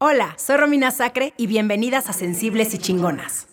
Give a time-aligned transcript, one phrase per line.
[0.00, 3.48] Hola, soy Romina Sacre y bienvenidas a Sensibles y Chingonas.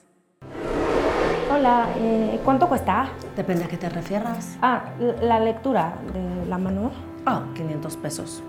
[1.51, 3.09] Hola, eh, ¿cuánto cuesta?
[3.35, 4.55] Depende a qué te refieras.
[4.61, 4.83] Ah,
[5.23, 6.91] la lectura de la mano.
[7.25, 8.43] Ah, 500 pesos.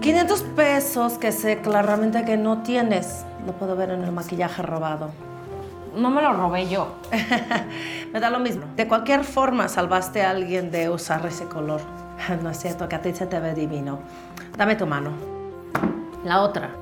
[0.00, 3.24] 500 pesos que sé claramente que no tienes.
[3.44, 5.10] Lo puedo ver en el maquillaje robado.
[5.96, 6.94] No me lo robé yo.
[8.12, 8.66] me da lo mismo.
[8.76, 11.80] De cualquier forma, salvaste a alguien de usar ese color.
[12.40, 13.98] No es cierto que a ti se te ve divino.
[14.56, 15.10] Dame tu mano.
[16.22, 16.79] La otra.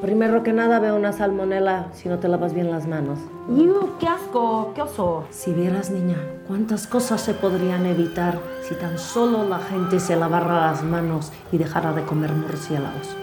[0.00, 3.18] Primero que nada veo una salmonela si no te lavas bien las manos.
[3.48, 3.90] ¡Yu!
[4.00, 4.72] ¡Qué asco!
[4.74, 5.26] ¡Qué oso!
[5.28, 6.16] Si vieras, niña,
[6.48, 11.58] cuántas cosas se podrían evitar si tan solo la gente se lavara las manos y
[11.58, 13.14] dejara de comer murciélagos.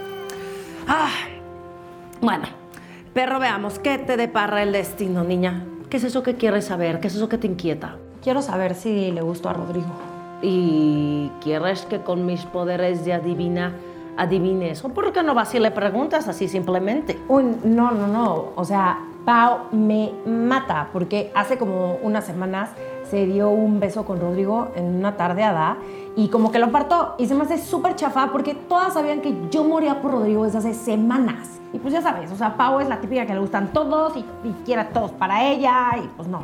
[0.88, 1.09] Ah,
[2.21, 2.45] bueno,
[3.12, 5.66] pero veamos, ¿qué te depara el destino, niña?
[5.90, 6.99] ¿Qué es eso que quieres saber?
[6.99, 7.96] ¿Qué es eso que te inquieta?
[8.21, 9.90] Quiero saber si le gustó a Rodrigo.
[10.44, 13.73] ¿Y quieres que con mis poderes de adivina
[14.17, 14.89] adivine eso.
[14.89, 17.20] ¿Por qué no vas y le preguntas así simplemente?
[17.27, 18.49] Uy, no, no, no.
[18.55, 22.70] O sea, Pau me mata porque hace como unas semanas
[23.10, 25.77] se dio un beso con Rodrigo en una tardeada
[26.15, 29.35] y como que lo apartó y se me hace súper chafa porque todas sabían que
[29.49, 31.60] yo moría por Rodrigo desde hace semanas.
[31.73, 34.20] Y pues ya sabes, o sea, Pau es la típica que le gustan todos y,
[34.43, 36.43] y quiere a todos para ella y pues no.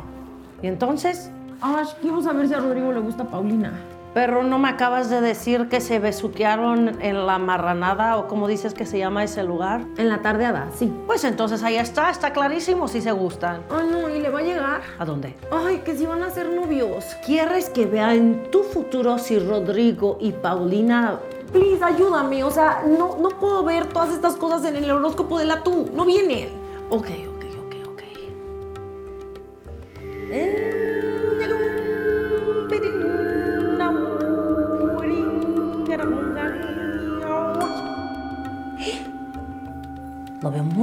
[0.62, 1.30] ¿Y entonces?
[1.60, 3.72] Ay, quiero saber si a Rodrigo le gusta Paulina.
[4.14, 8.72] Pero no me acabas de decir que se besuquearon en la marranada o como dices
[8.72, 9.84] que se llama ese lugar.
[9.96, 10.92] En la tardeada, sí.
[11.06, 13.62] Pues entonces ahí está, está clarísimo si se gustan.
[13.70, 14.82] Ay, no, ¿y le va a llegar?
[14.98, 15.34] ¿A dónde?
[15.50, 17.04] Ay, que si van a ser novios.
[17.26, 21.18] ¿Quieres que vea en tu futuro si Rodrigo y Paulina...
[21.52, 22.42] Please, ayúdame.
[22.44, 25.90] O sea, no, no puedo ver todas estas cosas en el horóscopo de la tú.
[25.92, 26.48] No viene.
[26.90, 27.08] Ok.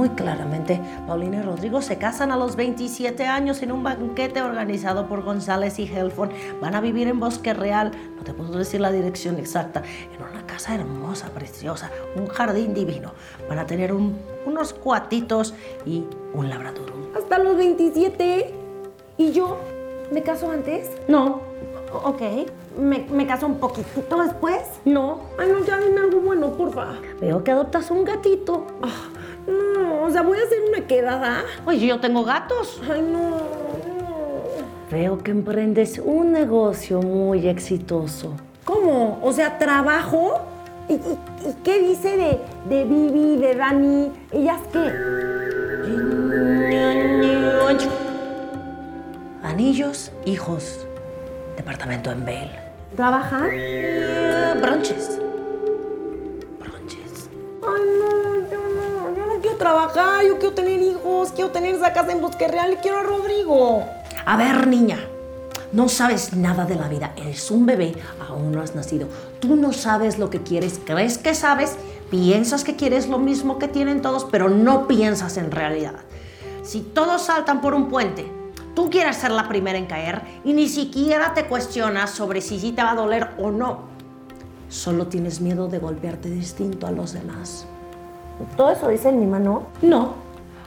[0.02, 0.80] Muy claramente.
[1.06, 5.78] Paulina y Rodrigo se casan a los 27 años en un banquete organizado por González
[5.78, 6.32] y Helfon.
[6.60, 10.44] Van a vivir en Bosque Real, no te puedo decir la dirección exacta, en una
[10.44, 13.12] casa hermosa, preciosa, un jardín divino.
[13.48, 15.54] Van a tener unos cuatitos
[15.86, 16.02] y
[16.34, 16.92] un labrador.
[17.16, 18.54] Hasta los 27.
[19.18, 19.56] ¿Y yo?
[20.10, 20.90] ¿Me caso antes?
[21.06, 21.42] No.
[21.92, 22.22] Ok.
[22.76, 24.62] ¿Me, me caso un poquitito después?
[24.84, 25.20] No.
[25.38, 26.88] Ay, no, ya dime algo bueno, porfa.
[27.20, 28.66] Veo que adoptas un gatito.
[28.82, 29.21] Ah.
[29.46, 31.44] No, o sea, voy a hacer una quedada.
[31.66, 32.80] Oye, yo tengo gatos.
[32.90, 33.62] Ay, no,
[34.90, 38.34] Veo que emprendes un negocio muy exitoso.
[38.64, 39.18] ¿Cómo?
[39.22, 40.42] O sea, trabajo.
[40.86, 40.98] ¿Y,
[41.64, 42.38] qué dice de,
[42.68, 44.12] de Vivi, de Dani?
[44.30, 44.92] ¿Ellas qué?
[49.42, 50.86] Anillos, hijos.
[51.56, 52.58] Departamento en Bale.
[52.94, 53.50] ¿Trabajan?
[54.60, 55.18] bronches.
[59.62, 63.02] Trabajar, yo quiero tener hijos, quiero tener esa casa en Bosque Real y quiero a
[63.04, 63.84] Rodrigo.
[64.26, 64.98] A ver, niña,
[65.70, 67.12] no sabes nada de la vida.
[67.16, 67.94] Eres un bebé,
[68.28, 69.06] aún no has nacido.
[69.38, 71.76] Tú no sabes lo que quieres, crees que sabes,
[72.10, 75.94] piensas que quieres lo mismo que tienen todos, pero no piensas en realidad.
[76.64, 78.26] Si todos saltan por un puente,
[78.74, 82.72] tú quieres ser la primera en caer y ni siquiera te cuestionas sobre si sí
[82.72, 83.92] te va a doler o no.
[84.68, 87.68] Solo tienes miedo de golpearte distinto a los demás.
[88.56, 89.68] ¿Todo eso dice mi mano?
[89.82, 90.14] No.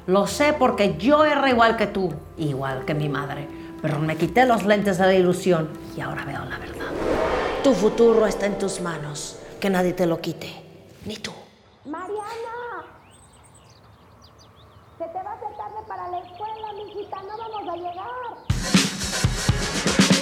[0.07, 3.47] Lo sé porque yo era igual que tú, igual que mi madre.
[3.81, 6.91] Pero me quité los lentes de la ilusión y ahora veo la verdad.
[7.63, 9.39] Tu futuro está en tus manos.
[9.59, 10.47] Que nadie te lo quite.
[11.05, 11.31] Ni tú.
[11.85, 12.44] Mariana.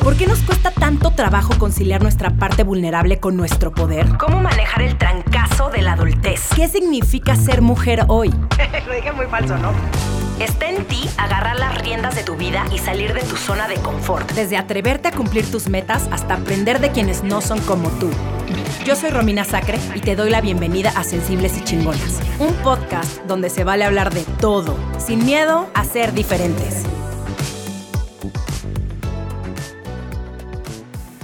[0.04, 4.06] ¿Por qué nos cuesta tanto trabajo conciliar nuestra parte vulnerable con nuestro poder?
[4.18, 6.50] ¿Cómo manejar el trancazo de la adultez?
[6.54, 8.30] ¿Qué significa ser mujer hoy?
[8.86, 9.72] Lo dije muy falso, ¿no?
[10.42, 13.76] Está en ti agarrar las riendas de tu vida y salir de tu zona de
[13.76, 14.30] confort.
[14.34, 18.10] Desde atreverte a cumplir tus metas hasta aprender de quienes no son como tú.
[18.86, 23.22] Yo soy Romina Sacre y te doy la bienvenida a Sensibles y Chingonas, un podcast
[23.26, 26.84] donde se vale hablar de todo, sin miedo a ser diferentes.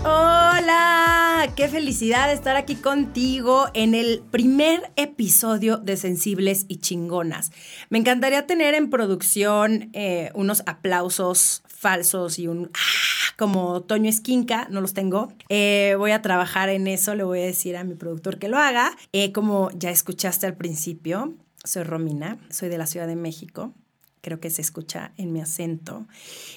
[0.06, 7.52] Hola, qué felicidad estar aquí contigo en el primer episodio de Sensibles y Chingonas.
[7.90, 14.68] Me encantaría tener en producción eh, unos aplausos falsos y un ah, como Toño Esquinca,
[14.70, 15.34] no los tengo.
[15.50, 18.58] Eh, voy a trabajar en eso, le voy a decir a mi productor que lo
[18.58, 18.96] haga.
[19.12, 21.34] Eh, como ya escuchaste al principio,
[21.66, 23.74] soy Romina, soy de la Ciudad de México
[24.22, 26.08] creo que se escucha en mi acento.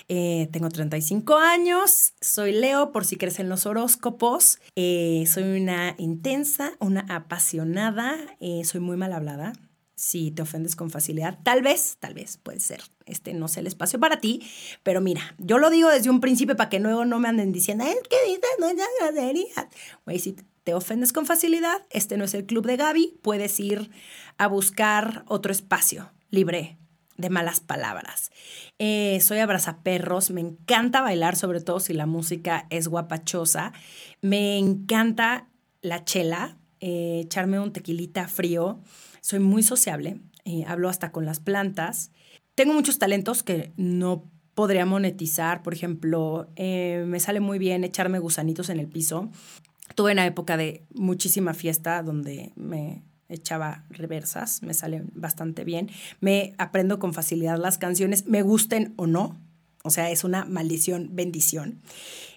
[0.08, 4.58] Eh, tengo 35 años, soy Leo, por si crees en los horóscopos.
[4.76, 9.52] Eh, soy una intensa, una apasionada, eh, soy muy mal hablada.
[9.94, 11.38] si te ofendes con facilidad.
[11.44, 14.42] Tal vez, tal vez puede ser, este no sea el espacio para ti,
[14.82, 17.84] pero mira, yo lo digo desde un principio para que luego no me anden diciendo,
[17.84, 19.68] es que dices, no ya groserías.
[20.04, 23.90] Güey, si te ofendes con facilidad, este no es el club de Gaby, puedes ir
[24.38, 26.78] a buscar otro espacio libre
[27.22, 28.30] de malas palabras.
[28.78, 33.72] Eh, soy abrazaperros, me encanta bailar, sobre todo si la música es guapachosa.
[34.20, 35.48] Me encanta
[35.80, 38.80] la chela, eh, echarme un tequilita frío.
[39.22, 42.10] Soy muy sociable, eh, hablo hasta con las plantas.
[42.54, 45.62] Tengo muchos talentos que no podría monetizar.
[45.62, 49.30] Por ejemplo, me sale muy bien echarme gusanitos en el piso.
[49.94, 53.02] Tuve una época de muchísima fiesta donde me
[53.34, 55.90] echaba reversas, me salen bastante bien.
[56.20, 59.40] Me aprendo con facilidad las canciones, me gusten o no.
[59.84, 61.81] O sea, es una maldición, bendición.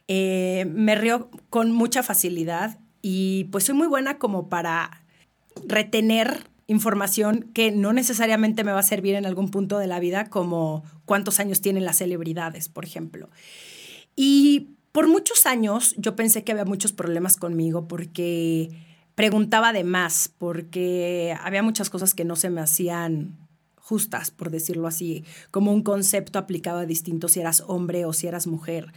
[0.07, 5.03] Eh, me río con mucha facilidad y pues soy muy buena como para
[5.67, 10.29] retener información que no necesariamente me va a servir en algún punto de la vida,
[10.29, 13.29] como cuántos años tienen las celebridades, por ejemplo.
[14.15, 18.69] Y por muchos años yo pensé que había muchos problemas conmigo porque
[19.15, 23.37] preguntaba de más porque había muchas cosas que no se me hacían
[23.77, 28.27] justas, por decirlo así, como un concepto aplicado a distinto si eras hombre o si
[28.27, 28.93] eras mujer.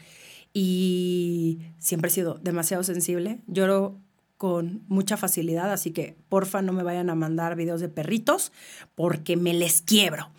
[0.53, 3.41] Y siempre he sido demasiado sensible.
[3.47, 4.01] Lloro
[4.39, 8.53] con mucha facilidad, así que porfa no me vayan a mandar videos de perritos
[8.95, 10.31] porque me les quiebro.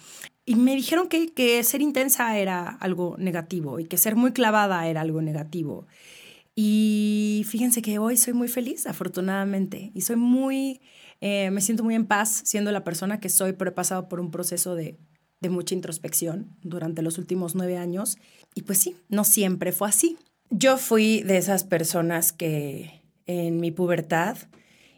[0.45, 4.87] Y me dijeron que, que ser intensa era algo negativo y que ser muy clavada
[4.87, 5.85] era algo negativo.
[6.61, 10.81] Y fíjense que hoy soy muy feliz, afortunadamente, y soy muy,
[11.21, 14.19] eh, me siento muy en paz siendo la persona que soy, pero he pasado por
[14.19, 14.97] un proceso de,
[15.39, 18.17] de mucha introspección durante los últimos nueve años.
[18.55, 20.17] Y pues sí, no siempre fue así.
[20.49, 24.35] Yo fui de esas personas que en mi pubertad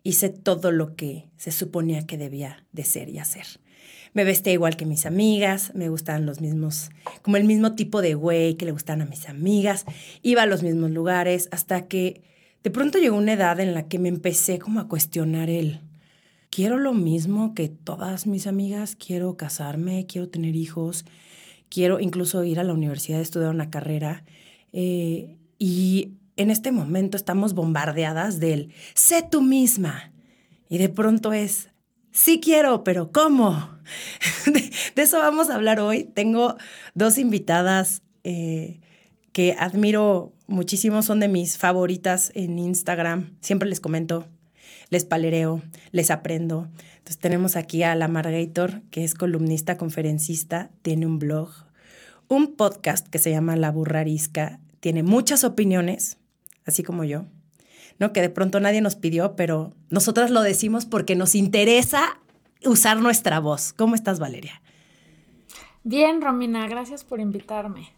[0.02, 3.46] hice todo lo que se suponía que debía de ser y hacer
[4.14, 6.90] me vestía igual que mis amigas, me gustaban los mismos,
[7.22, 9.86] como el mismo tipo de güey que le gustaban a mis amigas,
[10.22, 12.22] iba a los mismos lugares, hasta que
[12.64, 15.80] de pronto llegó una edad en la que me empecé como a cuestionar el,
[16.52, 21.06] quiero lo mismo que todas mis amigas, quiero casarme, quiero tener hijos,
[21.70, 24.24] quiero incluso ir a la universidad a estudiar una carrera.
[24.74, 30.12] Eh, y en este momento estamos bombardeadas del, sé tú misma.
[30.70, 31.70] Y de pronto es,
[32.12, 33.70] sí quiero, pero ¿cómo?
[34.46, 34.72] De,
[35.02, 36.04] eso vamos a hablar hoy.
[36.04, 36.56] Tengo
[36.94, 38.80] dos invitadas eh,
[39.32, 43.36] que admiro muchísimo, son de mis favoritas en Instagram.
[43.42, 44.28] Siempre les comento,
[44.90, 45.62] les palereo,
[45.92, 46.70] les aprendo.
[46.98, 51.50] Entonces tenemos aquí a la Margator, que es columnista, conferencista, tiene un blog,
[52.28, 56.18] un podcast que se llama La Burrarisca, tiene muchas opiniones,
[56.66, 57.26] así como yo.
[58.02, 58.12] ¿No?
[58.14, 62.20] Que de pronto nadie nos pidió, pero nosotras lo decimos porque nos interesa
[62.66, 63.74] usar nuestra voz.
[63.74, 64.60] ¿Cómo estás, Valeria?
[65.84, 67.90] Bien, Romina, gracias por invitarme.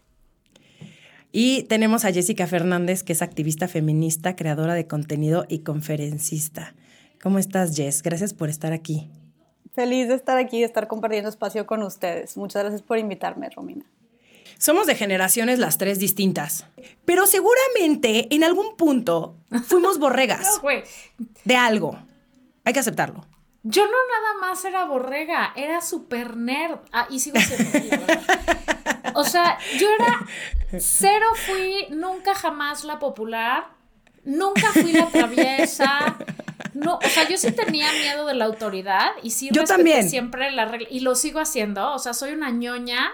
[1.32, 6.74] Y tenemos a Jessica Fernández, que es activista feminista, creadora de contenido y conferencista.
[7.22, 8.02] ¿Cómo estás, Jess?
[8.02, 9.10] Gracias por estar aquí.
[9.72, 12.36] Feliz de estar aquí, de estar compartiendo espacio con ustedes.
[12.36, 13.86] Muchas gracias por invitarme, Romina.
[14.58, 16.66] Somos de generaciones las tres distintas,
[17.04, 19.36] pero seguramente en algún punto
[19.66, 20.60] fuimos borregas
[21.44, 21.98] de algo.
[22.64, 23.26] Hay que aceptarlo.
[23.62, 26.80] Yo no nada más era borrega, era super nerd.
[26.92, 28.06] Ah, y sigo siendo.
[29.14, 30.26] o sea, yo era
[30.78, 33.68] cero fui, nunca jamás la popular,
[34.24, 36.18] nunca fui la traviesa.
[36.74, 40.10] No, o sea, yo sí tenía miedo de la autoridad y sí yo también.
[40.10, 43.12] siempre la regla y lo sigo haciendo, o sea, soy una ñoña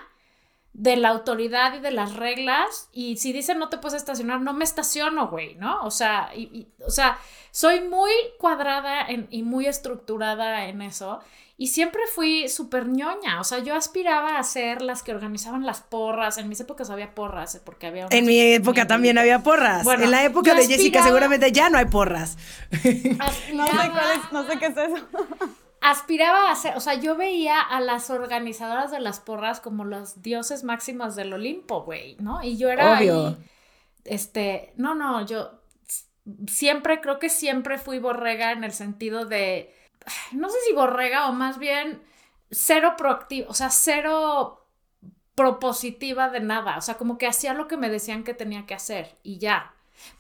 [0.81, 4.55] de la autoridad y de las reglas y si dicen no te puedes estacionar, no
[4.55, 5.83] me estaciono, güey, ¿no?
[5.83, 7.19] O sea, y, o sea,
[7.51, 11.21] soy muy cuadrada y muy estructurada en eso
[11.59, 15.83] y siempre fui súper ñoña, o sea, yo aspiraba a ser las que organizaban las
[15.83, 18.07] porras, en mis épocas había porras, porque había...
[18.09, 21.77] En mi época también había porras, bueno, en la época de Jessica seguramente ya no
[21.77, 22.39] hay porras.
[23.53, 23.91] no, sé
[24.33, 24.97] no sé qué es eso
[25.81, 30.23] aspiraba a ser, o sea, yo veía a las organizadoras de las porras como los
[30.23, 32.43] dioses máximos del Olimpo, güey, ¿no?
[32.43, 33.39] Y yo era Obvio.
[34.05, 35.61] este, no, no, yo
[36.47, 39.75] siempre, creo que siempre fui borrega en el sentido de,
[40.33, 42.03] no sé si borrega o más bien
[42.51, 44.67] cero proactiva, o sea, cero
[45.35, 48.75] propositiva de nada, o sea, como que hacía lo que me decían que tenía que
[48.75, 49.75] hacer y ya.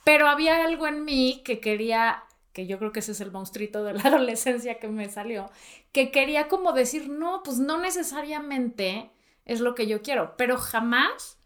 [0.04, 2.24] Pero había algo en mí que quería
[2.66, 5.50] yo creo que ese es el monstruito de la adolescencia que me salió,
[5.92, 9.10] que quería como decir, no, pues no necesariamente
[9.44, 11.38] es lo que yo quiero, pero jamás,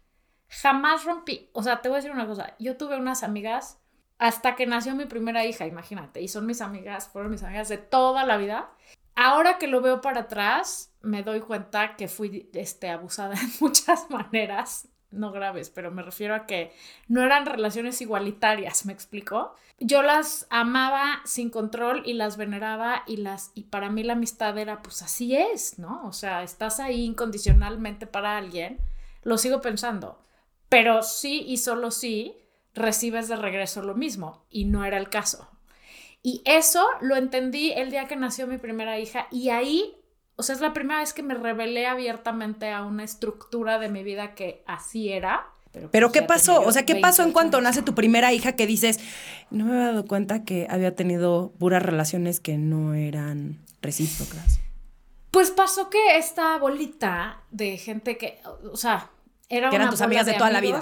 [0.47, 3.79] jamás rompí, o sea, te voy a decir una cosa, yo tuve unas amigas
[4.17, 7.77] hasta que nació mi primera hija, imagínate, y son mis amigas, fueron mis amigas de
[7.77, 8.71] toda la vida,
[9.15, 14.09] ahora que lo veo para atrás, me doy cuenta que fui este, abusada en muchas
[14.09, 16.71] maneras, no graves, pero me refiero a que
[17.07, 19.55] no eran relaciones igualitarias, ¿me explico?
[19.79, 24.57] Yo las amaba sin control y las veneraba y las y para mí la amistad
[24.57, 26.05] era pues así es, ¿no?
[26.07, 28.79] O sea, estás ahí incondicionalmente para alguien,
[29.23, 30.19] lo sigo pensando,
[30.69, 32.37] pero sí y solo sí
[32.73, 35.49] recibes de regreso lo mismo y no era el caso.
[36.21, 39.95] Y eso lo entendí el día que nació mi primera hija y ahí,
[40.37, 44.03] o sea, es la primera vez que me revelé abiertamente a una estructura de mi
[44.03, 45.47] vida que así era.
[45.71, 46.61] Pero, pues, ¿qué pasó?
[46.61, 48.99] O sea, ¿qué pasó en cuanto nace tu primera hija que dices,
[49.49, 54.59] no me había dado cuenta que había tenido puras relaciones que no eran recíprocas?
[55.31, 58.39] Pues pasó que esta bolita de gente que,
[58.71, 59.09] o sea,
[59.49, 60.81] era que eran tus amigas de, toda la vida.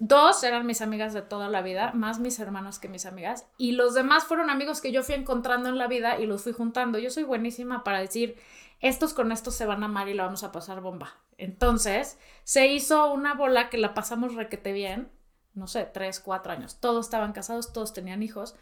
[0.00, 3.72] Dos eran mis amigas de toda la vida, más mis hermanos que mis amigas, y
[3.72, 6.98] los demás fueron amigos que yo fui encontrando en la vida y los fui juntando.
[6.98, 8.36] Yo soy buenísima para decir,
[8.80, 11.16] estos con estos se van a amar y la vamos a pasar bomba.
[11.36, 15.10] Entonces, se hizo una bola que la pasamos requete bien,
[15.54, 16.76] no sé, tres, cuatro años.
[16.78, 18.54] Todos estaban casados, todos tenían hijos.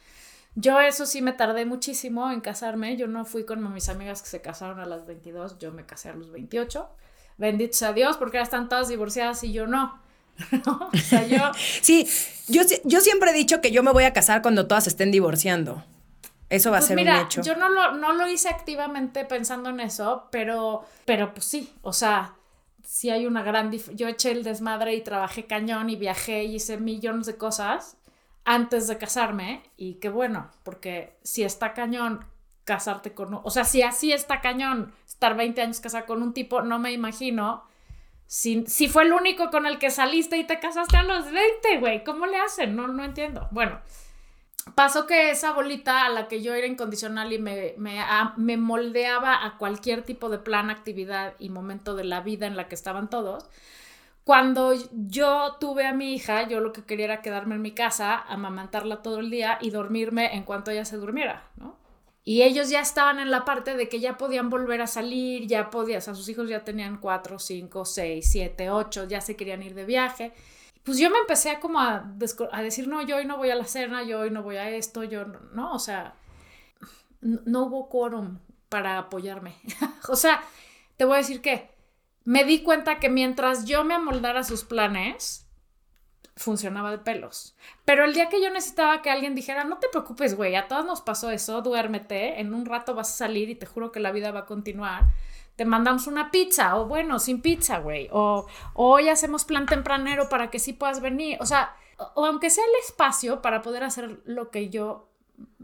[0.55, 2.97] Yo eso sí me tardé muchísimo en casarme.
[2.97, 6.09] Yo no fui con mis amigas que se casaron a las 22, yo me casé
[6.09, 6.89] a los 28.
[7.37, 10.01] Bendito sea Dios, porque ahora están todas divorciadas y yo no.
[10.67, 11.53] O sea, yo...
[11.83, 12.09] sí,
[12.49, 15.85] yo, yo siempre he dicho que yo me voy a casar cuando todas estén divorciando.
[16.49, 17.43] Eso va a pues ser un hecho.
[17.43, 21.93] Yo no lo, no lo hice activamente pensando en eso, pero, pero pues sí, o
[21.93, 22.35] sea,
[22.85, 26.79] sí hay una gran Yo eché el desmadre y trabajé cañón y viajé y hice
[26.79, 27.97] millones de cosas
[28.45, 32.25] antes de casarme y qué bueno, porque si está cañón
[32.65, 33.41] casarte con...
[33.43, 36.93] O sea, si así está cañón estar 20 años casada con un tipo, no me
[36.93, 37.65] imagino
[38.27, 42.03] si, fue el único con el que saliste y te casaste a los 20, güey,
[42.03, 42.75] ¿cómo le hacen?
[42.75, 43.49] No, no entiendo.
[43.53, 43.81] Bueno,
[44.75, 48.01] pasó que esa bolita a la que yo era incondicional y me, me,
[48.37, 52.69] me, moldeaba a cualquier tipo de plan, actividad y momento de la vida en la
[52.69, 53.49] que estaban todos.
[54.25, 58.19] Cuando yo tuve a mi hija, yo lo que quería era quedarme en mi casa,
[58.19, 61.77] amamantarla todo el día y dormirme en cuanto ella se durmiera, ¿no?
[62.29, 65.71] Y ellos ya estaban en la parte de que ya podían volver a salir, ya
[65.71, 69.63] podían, o sea, sus hijos ya tenían cuatro, cinco, seis, siete, ocho, ya se querían
[69.63, 70.33] ir de viaje.
[70.83, 72.05] Pues yo me empecé a como a,
[72.65, 75.05] decir, no, yo hoy no voy a la cena, yo hoy no voy a esto,
[75.05, 76.17] yo no, o sea,
[77.21, 79.55] no hubo quórum para apoyarme.
[80.09, 80.43] o sea,
[80.97, 81.71] te voy a decir que
[82.25, 85.46] me di cuenta que mientras yo me amoldara sus planes,
[86.37, 87.57] funcionaba de pelos.
[87.85, 90.85] Pero el día que yo necesitaba que alguien dijera, no te preocupes, güey, a todos
[90.85, 94.13] nos pasó eso, duérmete, en un rato vas a salir y te juro que la
[94.13, 95.05] vida va a continuar.
[95.57, 98.09] Te mandamos una pizza, o bueno, sin pizza, güey.
[98.13, 101.39] O, hoy hacemos plan tempranero para que sí puedas venir.
[101.41, 101.75] O sea,
[102.15, 105.09] o, aunque sea el espacio para poder hacer lo que yo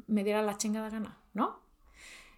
[0.07, 1.61] me diera la chingada gana, ¿no?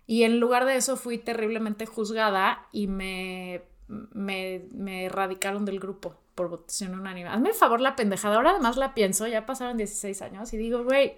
[0.07, 6.17] Y en lugar de eso fui terriblemente juzgada y me, me, me erradicaron del grupo
[6.35, 7.29] por votación unánime.
[7.29, 8.37] Hazme el favor la pendejada.
[8.37, 11.17] Ahora además la pienso, ya pasaron 16 años y digo, güey,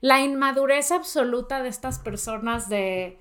[0.00, 3.18] la inmadurez absoluta de estas personas de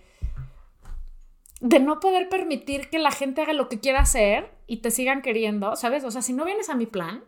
[1.62, 5.22] de no poder permitir que la gente haga lo que quiera hacer y te sigan
[5.22, 6.04] queriendo, ¿sabes?
[6.04, 7.24] O sea, si no vienes a mi plan,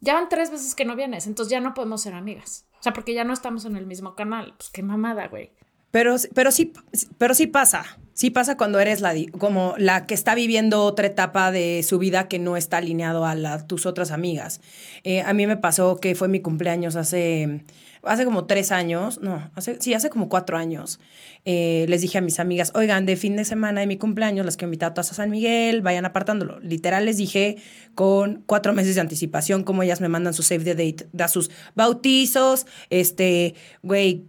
[0.00, 2.66] ya van tres veces que no vienes, entonces ya no podemos ser amigas.
[2.78, 4.54] O sea, porque ya no estamos en el mismo canal.
[4.56, 5.52] Pues qué mamada, güey.
[5.90, 6.72] Pero, pero, sí,
[7.18, 7.98] pero sí pasa.
[8.16, 12.28] Sí pasa cuando eres la, como la que está viviendo otra etapa de su vida
[12.28, 14.62] que no está alineado a la, tus otras amigas.
[15.04, 17.60] Eh, a mí me pasó que fue mi cumpleaños hace
[18.06, 21.00] hace como tres años, no, hace, sí, hace como cuatro años,
[21.44, 24.56] eh, les dije a mis amigas, oigan, de fin de semana de mi cumpleaños, las
[24.56, 26.58] que invitado a San Miguel, vayan apartándolo.
[26.60, 27.56] Literal les dije
[27.94, 31.50] con cuatro meses de anticipación cómo ellas me mandan su save the date, da sus
[31.74, 34.24] bautizos, este, güey,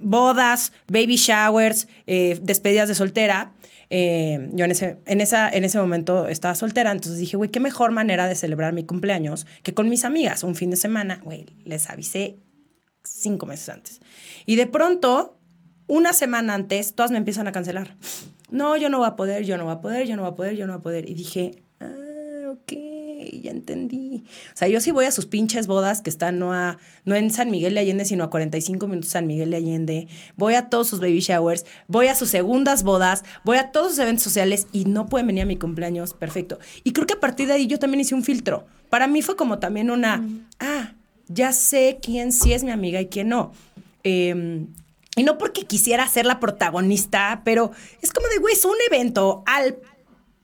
[0.00, 3.52] bodas, baby showers, eh, despedidas de soltera.
[3.88, 7.60] Eh, yo en ese, en, esa, en ese momento estaba soltera, entonces dije, güey, qué
[7.60, 11.46] mejor manera de celebrar mi cumpleaños que con mis amigas, un fin de semana, güey,
[11.64, 12.36] les avisé
[13.08, 14.00] cinco meses antes.
[14.44, 15.38] Y de pronto,
[15.86, 17.96] una semana antes, todas me empiezan a cancelar.
[18.50, 20.34] No, yo no voy a poder, yo no voy a poder, yo no voy a
[20.34, 21.10] poder, yo no voy a poder.
[21.10, 22.72] Y dije, ah, ok,
[23.42, 24.24] ya entendí.
[24.54, 27.30] O sea, yo sí voy a sus pinches bodas que están no, a, no en
[27.30, 30.08] San Miguel de Allende, sino a 45 minutos San Miguel de Allende.
[30.36, 33.98] Voy a todos sus baby showers, voy a sus segundas bodas, voy a todos sus
[33.98, 36.14] eventos sociales y no pueden venir a mi cumpleaños.
[36.14, 36.58] Perfecto.
[36.84, 38.66] Y creo que a partir de ahí yo también hice un filtro.
[38.90, 40.24] Para mí fue como también una,
[40.60, 40.94] ah,
[41.28, 43.52] ya sé quién sí es mi amiga y quién no.
[44.02, 44.68] Em,
[45.16, 47.70] y no porque quisiera ser la protagonista, pero
[48.02, 49.78] es como de, güey, es un evento al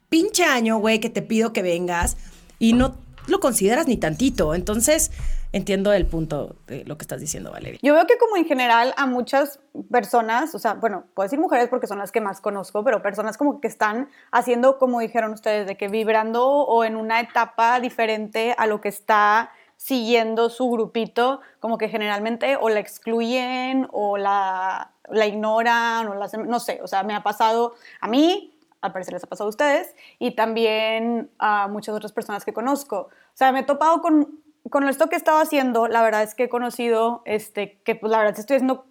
[0.09, 2.17] pinche año, güey, que te pido que vengas
[2.59, 2.97] y no
[3.27, 4.55] lo consideras ni tantito.
[4.55, 5.11] Entonces,
[5.53, 7.79] entiendo el punto de lo que estás diciendo, Valeria.
[7.83, 9.61] Yo veo que como en general a muchas
[9.91, 13.37] personas, o sea, bueno, puedo decir mujeres porque son las que más conozco, pero personas
[13.37, 18.55] como que están haciendo, como dijeron ustedes, de que vibrando o en una etapa diferente
[18.57, 19.51] a lo que está
[19.83, 26.29] siguiendo su grupito, como que generalmente o la excluyen o la, la ignoran o la,
[26.47, 29.51] no sé, o sea, me ha pasado a mí, al parecer les ha pasado a
[29.51, 33.09] ustedes, y también a muchas otras personas que conozco.
[33.09, 36.37] O sea, me he topado con, con esto que he estado haciendo, la verdad es
[36.37, 38.87] que he conocido este, que pues la verdad estoy haciendo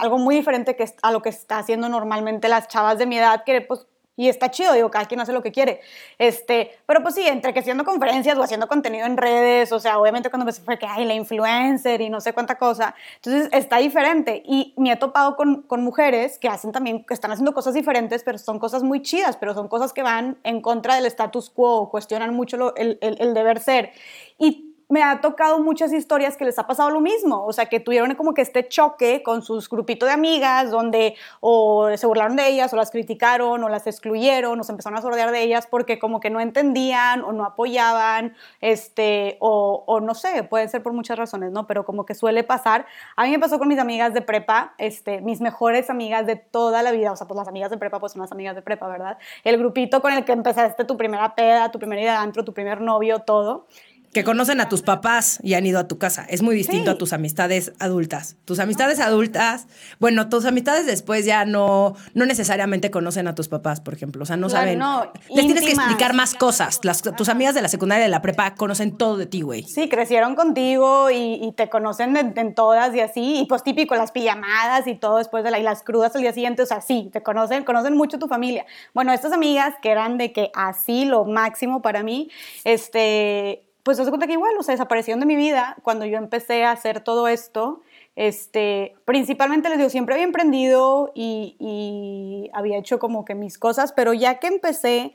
[0.00, 3.44] algo muy diferente que a lo que está haciendo normalmente las chavas de mi edad,
[3.44, 3.86] que pues
[4.18, 5.80] y está chido, digo, cada quien hace lo que quiere.
[6.18, 10.00] Este, pero pues sí, entre que haciendo conferencias o haciendo contenido en redes, o sea,
[10.00, 13.78] obviamente cuando me fue que hay la influencer y no sé cuánta cosa, entonces está
[13.78, 14.42] diferente.
[14.44, 18.24] Y me he topado con, con, mujeres que hacen también, que están haciendo cosas diferentes,
[18.24, 21.88] pero son cosas muy chidas, pero son cosas que van en contra del status quo,
[21.88, 23.92] cuestionan mucho lo, el, el, el deber ser.
[24.36, 27.78] Y me ha tocado muchas historias que les ha pasado lo mismo, o sea, que
[27.78, 32.48] tuvieron como que este choque con sus grupitos de amigas, donde o se burlaron de
[32.48, 35.98] ellas, o las criticaron, o las excluyeron, o se empezaron a sordear de ellas porque
[35.98, 41.18] como que no entendían, o no apoyaban, este, o, no sé, puede ser por muchas
[41.18, 41.66] razones, ¿no?
[41.66, 42.86] Pero como que suele pasar.
[43.16, 46.82] A mí me pasó con mis amigas de prepa, este, mis mejores amigas de toda
[46.82, 48.88] la vida, o sea, pues las amigas de prepa, pues son las amigas de prepa,
[48.88, 49.18] ¿verdad?
[49.44, 52.80] El grupito con el que empezaste tu primera peda, tu primera ida de tu primer
[52.80, 53.66] novio, todo
[54.12, 56.24] que conocen a tus papás y han ido a tu casa.
[56.28, 58.36] Es muy distinto a tus amistades adultas.
[58.44, 59.66] Tus amistades adultas,
[59.98, 64.22] bueno, tus amistades después ya no, no necesariamente conocen a tus papás, por ejemplo.
[64.22, 64.78] O sea, no saben.
[64.78, 66.80] No, les tienes que explicar más cosas.
[66.84, 69.64] Las, tus amigas de la secundaria y de la prepa conocen todo de ti, güey.
[69.64, 73.40] Sí, crecieron contigo y, te conocen en, todas y así.
[73.40, 76.32] Y pues típico, las pijamadas y todo después de la, y las crudas al día
[76.32, 76.62] siguiente.
[76.62, 78.64] O sea, sí, te conocen, conocen mucho tu familia.
[78.94, 82.30] Bueno, estas amigas que eran de que así lo máximo para mí,
[82.64, 86.62] este pues se cuenta que igual, o sea, desaparecieron de mi vida cuando yo empecé
[86.62, 87.80] a hacer todo esto.
[88.16, 93.94] Este, principalmente les digo, siempre había emprendido y, y había hecho como que mis cosas,
[93.94, 95.14] pero ya que empecé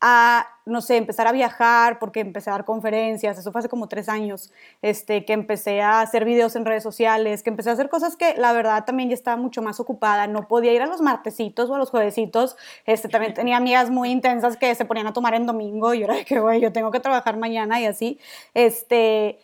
[0.00, 3.88] a, no sé, empezar a viajar, porque empecé a dar conferencias, eso fue hace como
[3.88, 4.50] tres años,
[4.82, 8.34] este, que empecé a hacer videos en redes sociales, que empecé a hacer cosas que
[8.36, 11.74] la verdad también ya estaba mucho más ocupada, no podía ir a los martesitos o
[11.74, 15.46] a los juevesitos, este, también tenía amigas muy intensas que se ponían a tomar en
[15.46, 18.18] domingo y yo era de que, güey, yo tengo que trabajar mañana y así,
[18.54, 19.38] este,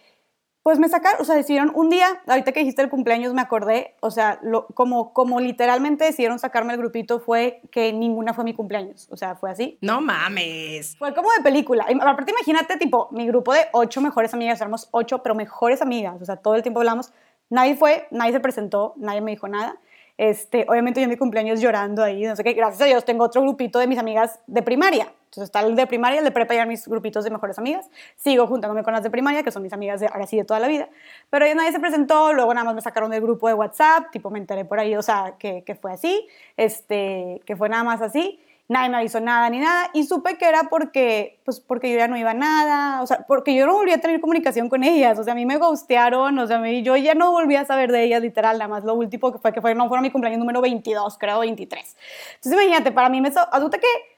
[0.67, 3.95] pues me sacaron, o sea, decidieron un día, ahorita que dijiste el cumpleaños me acordé,
[4.01, 8.53] o sea, lo, como, como literalmente decidieron sacarme el grupito fue que ninguna fue mi
[8.53, 9.79] cumpleaños, o sea, fue así.
[9.81, 10.97] No mames.
[10.99, 11.87] Fue como de película.
[12.01, 16.25] Aparte, imagínate, tipo, mi grupo de ocho mejores amigas, éramos ocho, pero mejores amigas, o
[16.25, 17.13] sea, todo el tiempo hablamos,
[17.49, 19.77] nadie fue, nadie se presentó, nadie me dijo nada.
[20.19, 23.25] Este, obviamente yo en mi cumpleaños llorando ahí, no sé qué, gracias a Dios tengo
[23.25, 25.13] otro grupito de mis amigas de primaria.
[25.25, 27.91] Entonces está el de primaria, el de prepa mis grupitos de mejores amigas.
[28.17, 30.61] Sigo juntándome con las de primaria, que son mis amigas de ahora sí de toda
[30.61, 30.89] la vida.
[31.29, 34.31] Pero ya nadie se presentó, luego nada más me sacaron del grupo de WhatsApp, tipo
[34.31, 36.27] me enteré por ahí, o sea, que, que fue así,
[36.57, 40.47] este, que fue nada más así nadie me avisó nada ni nada y supe que
[40.47, 43.75] era porque, pues porque yo ya no iba a nada, o sea, porque yo no
[43.75, 46.97] volví a tener comunicación con ellas, o sea, a mí me gustearon, o sea, yo
[46.97, 49.61] ya no volví a saber de ellas literal, nada más lo último que fue que
[49.61, 51.97] fue, no fueron mi cumpleaños número 22, creo, 23.
[52.37, 54.16] Entonces imagínate, para mí me, resulta que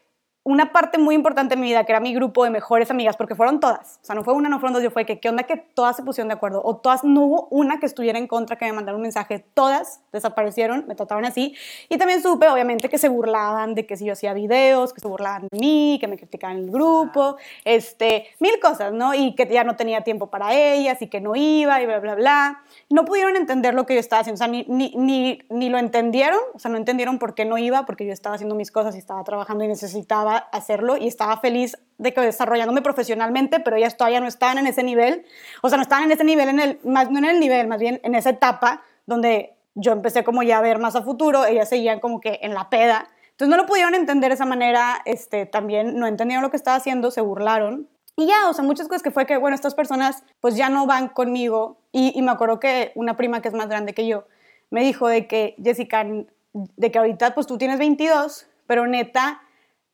[0.49, 3.35] una parte muy importante de mi vida, que era mi grupo de mejores amigas, porque
[3.35, 5.43] fueron todas, o sea, no fue una, no fueron dos, yo fue que, ¿qué onda
[5.43, 6.63] que todas se pusieron de acuerdo?
[6.65, 10.01] O todas, no hubo una que estuviera en contra, que me mandaron un mensaje, todas
[10.11, 11.55] desaparecieron, me trataban así,
[11.91, 15.09] y también supe, obviamente, que se burlaban de que si yo hacía videos, que se
[15.09, 19.13] burlaban de mí, que me criticaban el grupo, este, mil cosas, ¿no?
[19.13, 22.15] Y que ya no tenía tiempo para ellas, y que no iba, y bla, bla,
[22.15, 22.63] bla.
[22.89, 25.77] No pudieron entender lo que yo estaba haciendo, o sea, ni, ni, ni, ni lo
[25.77, 28.95] entendieron, o sea, no entendieron por qué no iba, porque yo estaba haciendo mis cosas
[28.95, 33.97] y estaba trabajando y necesitaba hacerlo y estaba feliz de que desarrollándome profesionalmente, pero ellas
[33.97, 35.25] todavía no estaban en ese nivel,
[35.63, 37.81] o sea, no estaban en ese nivel, en el, más, no en el nivel, más
[37.81, 41.69] bien en esa etapa donde yo empecé como ya a ver más a futuro, ellas
[41.69, 45.47] seguían como que en la peda, entonces no lo pudieron entender de esa manera, este,
[45.47, 47.89] también no entendieron lo que estaba haciendo, se burlaron.
[48.17, 50.89] Y ya, o sea, muchas cosas que fue que, bueno, estas personas pues ya no
[50.89, 51.79] van conmigo.
[51.93, 54.25] Y, y me acuerdo que una prima que es más grande que yo
[54.71, 56.05] me dijo de que, Jessica,
[56.53, 59.41] de que ahorita pues tú tienes 22, pero neta,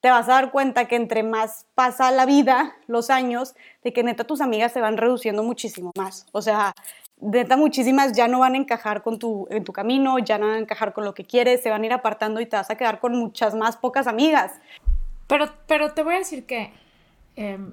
[0.04, 4.02] te vas a dar cuenta que entre más pasa la vida, los años, de que
[4.02, 6.26] neta tus amigas se van reduciendo muchísimo más.
[6.32, 6.74] O sea,
[7.22, 10.56] neta muchísimas ya no van a encajar con tu, en tu camino, ya no van
[10.56, 12.76] a encajar con lo que quieres, se van a ir apartando y te vas a
[12.76, 14.52] quedar con muchas más pocas amigas.
[15.26, 16.74] Pero, pero te voy a decir que
[17.36, 17.72] em,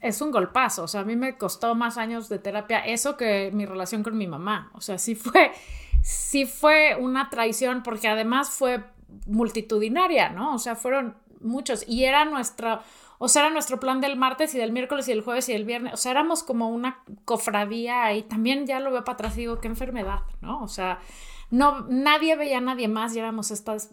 [0.00, 0.84] es un golpazo.
[0.84, 4.16] O sea, a mí me costó más años de terapia eso que mi relación con
[4.16, 4.70] mi mamá.
[4.74, 5.50] O sea, sí fue,
[6.04, 8.84] sí fue una traición porque además fue
[9.26, 10.54] multitudinaria, ¿no?
[10.54, 11.84] O sea, fueron muchos.
[11.86, 12.80] Y era nuestro,
[13.18, 15.64] o sea, era nuestro plan del martes y del miércoles y del jueves y del
[15.64, 15.94] viernes.
[15.94, 19.60] O sea, éramos como una cofradía y también ya lo veo para atrás y digo,
[19.60, 20.62] qué enfermedad, ¿no?
[20.62, 21.00] O sea,
[21.50, 23.92] no, nadie veía a nadie más y éramos estas,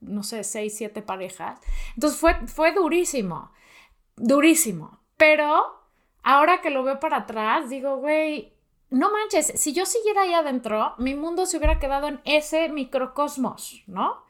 [0.00, 1.60] no sé, seis, siete parejas.
[1.94, 3.50] Entonces fue, fue durísimo,
[4.16, 5.00] durísimo.
[5.16, 5.80] Pero
[6.22, 8.52] ahora que lo veo para atrás, digo, güey,
[8.90, 13.82] no manches, si yo siguiera ahí adentro, mi mundo se hubiera quedado en ese microcosmos,
[13.86, 14.22] ¿no?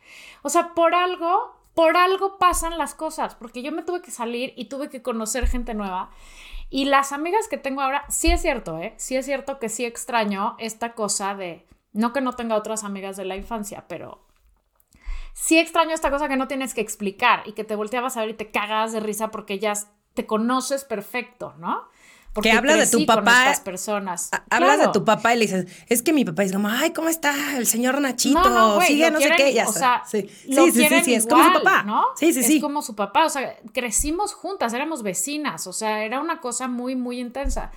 [0.43, 4.53] O sea, por algo, por algo pasan las cosas, porque yo me tuve que salir
[4.57, 6.11] y tuve que conocer gente nueva.
[6.71, 8.95] Y las amigas que tengo ahora, sí es cierto, ¿eh?
[8.97, 13.17] Sí es cierto que sí extraño esta cosa de, no que no tenga otras amigas
[13.17, 14.27] de la infancia, pero
[15.35, 18.31] sí extraño esta cosa que no tienes que explicar y que te volteabas a ver
[18.31, 19.75] y te cagas de risa porque ya
[20.15, 21.87] te conoces perfecto, ¿no?
[22.43, 23.53] Que habla de tu papá.
[23.65, 24.31] personas.
[24.51, 27.09] Hablas de tu papá y le dices, es que mi papá es como, ay, ¿cómo
[27.09, 28.49] está el señor Nachito?
[28.49, 30.29] No, Sigue, no sé qué, ya o sea, sí.
[30.29, 31.83] sí, sí, sí, es como su papá.
[31.83, 32.05] ¿no?
[32.17, 32.57] Sí, sí, sí.
[32.57, 36.69] Es como su papá, o sea, crecimos juntas, éramos vecinas, o sea, era una cosa
[36.69, 37.73] muy, muy intensa.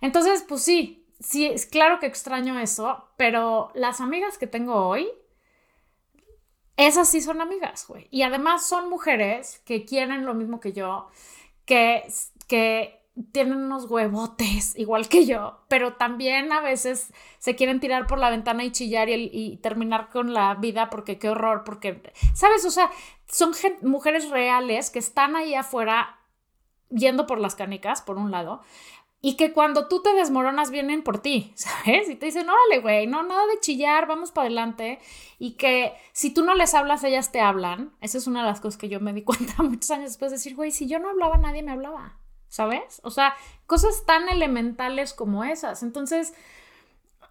[0.00, 5.08] Entonces, pues sí, sí, es claro que extraño eso, pero las amigas que tengo hoy,
[6.76, 8.08] esas sí son amigas, güey.
[8.10, 11.08] Y además son mujeres que quieren lo mismo que yo,
[11.66, 12.04] que,
[12.46, 12.99] que
[13.32, 18.30] tienen unos huevotes, igual que yo, pero también a veces se quieren tirar por la
[18.30, 22.02] ventana y chillar y, terminar con la vida porque qué horror, porque,
[22.34, 22.64] ¿sabes?
[22.64, 22.90] O sea,
[23.26, 23.52] son
[23.82, 26.18] mujeres reales que están ahí afuera
[26.90, 28.62] yendo por las canicas, por un lado,
[29.22, 32.08] y que cuando tú te desmoronas vienen por ti, ¿sabes?
[32.08, 34.98] Y te dicen, órale, güey, no, nada de chillar, vamos para adelante.
[35.38, 37.92] Y que si tú no les hablas, ellas te hablan.
[38.00, 40.38] Esa es una de las cosas que yo me di cuenta muchos años después de
[40.38, 42.19] decir, güey, si yo no hablaba, nadie me hablaba.
[42.50, 43.00] ¿Sabes?
[43.04, 43.34] O sea,
[43.66, 45.82] cosas tan elementales como esas.
[45.82, 46.34] Entonces,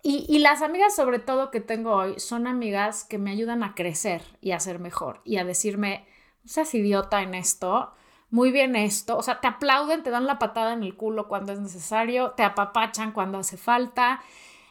[0.02, 4.24] y, las amigas sobre todo que tengo hoy son amigas que me ayudan a crecer
[4.42, 6.08] y a ser mejor y a decirme,
[6.44, 7.94] no seas idiota en esto,
[8.30, 11.52] muy bien esto, o sea, te aplauden, te dan la patada en el culo cuando
[11.52, 14.22] es necesario, te apapachan cuando hace falta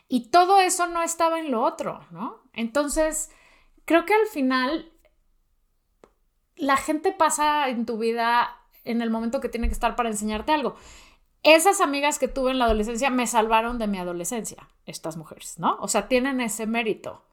[0.09, 2.41] y todo eso no estaba en lo otro, ¿no?
[2.55, 3.31] Entonces,
[3.85, 4.91] creo que al final
[6.57, 10.53] la gente pasa en tu vida en el momento que tiene que estar para enseñarte
[10.53, 10.77] algo.
[11.43, 15.77] Esas amigas que tuve en la adolescencia me salvaron de mi adolescencia, estas mujeres, ¿no?
[15.81, 17.25] O sea, tienen ese mérito.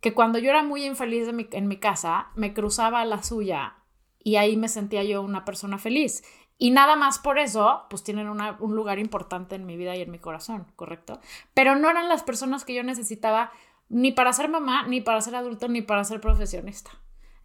[0.00, 3.76] Que cuando yo era muy infeliz en mi casa, me cruzaba la suya
[4.18, 6.22] y ahí me sentía yo una persona feliz.
[6.58, 10.10] Y nada más por eso, pues tienen un lugar importante en mi vida y en
[10.10, 11.20] mi corazón, ¿correcto?
[11.54, 13.52] Pero no eran las personas que yo necesitaba
[13.88, 16.90] ni para ser mamá, ni para ser adulto, ni para ser profesionista.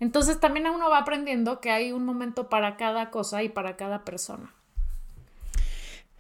[0.01, 4.03] Entonces también uno va aprendiendo que hay un momento para cada cosa y para cada
[4.03, 4.51] persona.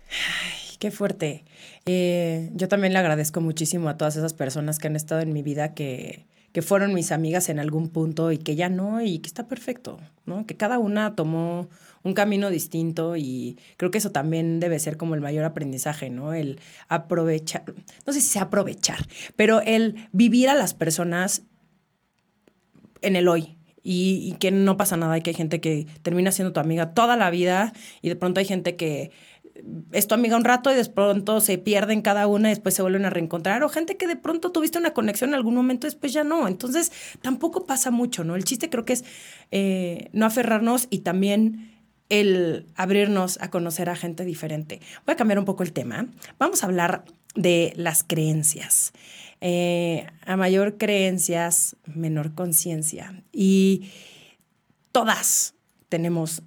[0.07, 1.45] Ay, qué fuerte.
[1.87, 5.41] Eh, yo también le agradezco muchísimo a todas esas personas que han estado en mi
[5.41, 9.27] vida que, que fueron mis amigas en algún punto y que ya no, y que
[9.27, 10.45] está perfecto, ¿no?
[10.45, 11.67] Que cada una tomó
[12.03, 16.35] un camino distinto y creo que eso también debe ser como el mayor aprendizaje, ¿no?
[16.35, 17.63] El aprovechar,
[18.05, 21.41] no sé si sea aprovechar, pero el vivir a las personas
[23.01, 26.53] en el hoy, y, que no pasa nada y que hay gente que termina siendo
[26.53, 29.11] tu amiga toda la vida y de pronto hay gente que
[29.91, 32.81] es tu amiga un rato y de pronto se pierden cada una y después se
[32.81, 36.13] vuelven a reencontrar o gente que de pronto tuviste una conexión en algún momento después
[36.13, 36.47] ya no.
[36.47, 36.91] Entonces
[37.21, 38.35] tampoco pasa mucho, ¿no?
[38.35, 39.03] El chiste creo que es
[39.51, 41.71] eh, no aferrarnos y también
[42.09, 44.81] el abrirnos a conocer a gente diferente.
[45.05, 46.07] Voy a cambiar un poco el tema.
[46.39, 48.93] Vamos a hablar de las creencias.
[49.41, 53.23] Eh, a mayor creencias, menor conciencia.
[53.31, 53.89] Y
[54.91, 55.55] todas
[55.89, 56.43] tenemos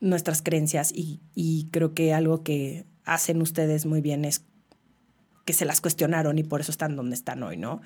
[0.00, 4.44] nuestras creencias y, creo que algo que hacen ustedes muy bien es
[5.44, 7.80] que se las cuestionaron y por eso están donde están hoy, ¿no?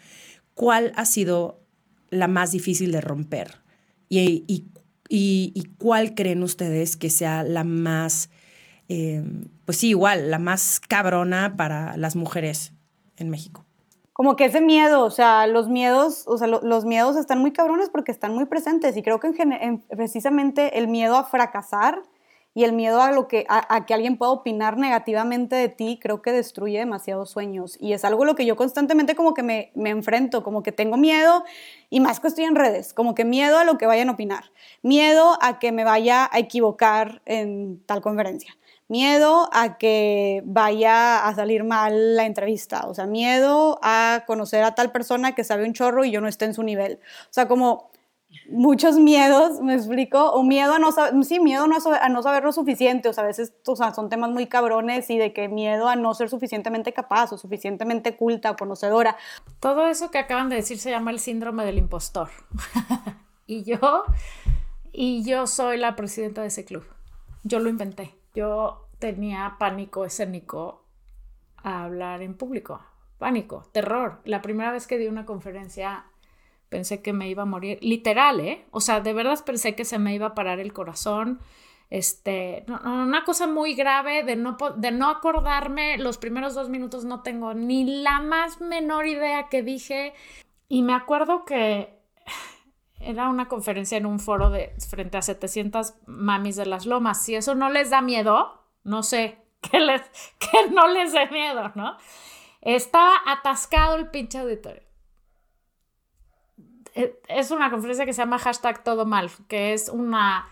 [0.54, 1.62] ¿Cuál ha sido
[2.10, 3.62] la más difícil de romper?
[4.08, 4.44] ¿Y,
[5.08, 8.30] y, cuál creen ustedes que sea la más,
[8.92, 9.24] eh,
[9.64, 12.72] pues sí, igual, la más cabrona para las mujeres
[13.16, 13.64] en México?
[14.12, 17.88] como que ese miedo, o sea, los miedos, o sea, los miedos están muy cabrones
[17.88, 22.02] porque están muy presentes y creo que en, precisamente el miedo a fracasar
[22.54, 26.20] y el miedo a lo que a, que alguien pueda opinar negativamente de ti creo
[26.20, 29.88] que destruye demasiados sueños y es algo lo que yo constantemente como que me, me
[29.88, 31.44] enfrento como que tengo miedo
[31.88, 34.44] y más que estoy en redes como que miedo a lo que vayan a opinar
[34.82, 38.54] miedo a que me vaya a equivocar en tal conferencia
[38.88, 44.74] miedo a que vaya a salir mal la entrevista, o sea, miedo a conocer a
[44.74, 47.00] tal persona que sabe un chorro y yo no esté en su nivel.
[47.24, 47.90] O sea, como
[48.48, 52.52] muchos miedos, me explico, o miedo a no saber, sí, miedo a no, saber, lo
[52.52, 55.88] suficiente, o sea, a veces o sea, son temas muy cabrones y de que miedo
[55.88, 59.16] a no ser suficientemente capaz o suficientemente culta o conocedora.
[59.60, 62.30] Todo eso que acaban de decir se llama el síndrome del impostor.
[63.46, 64.04] y yo
[64.92, 66.84] y yo soy la presidenta de ese club.
[67.44, 68.14] Yo lo inventé.
[68.34, 70.84] Yo tenía pánico escénico
[71.56, 72.80] a hablar en público.
[73.18, 74.20] Pánico, terror.
[74.24, 76.06] La primera vez que di una conferencia
[76.68, 77.78] pensé que me iba a morir.
[77.82, 78.64] Literal, ¿eh?
[78.70, 81.40] O sea, de verdad pensé que se me iba a parar el corazón.
[81.90, 87.20] Este, una cosa muy grave de no, de no acordarme, los primeros dos minutos no
[87.20, 90.14] tengo ni la más menor idea que dije.
[90.68, 91.94] Y me acuerdo que
[93.02, 97.22] era una conferencia en un foro de frente a 700 mamis de las lomas.
[97.22, 100.02] Si eso no les da miedo, no sé, que, les,
[100.38, 101.96] que no les dé miedo, ¿no?
[102.60, 104.82] Estaba atascado el pinche auditorio.
[106.94, 110.48] Eh, es una conferencia que se llama hashtag todo mal, que es una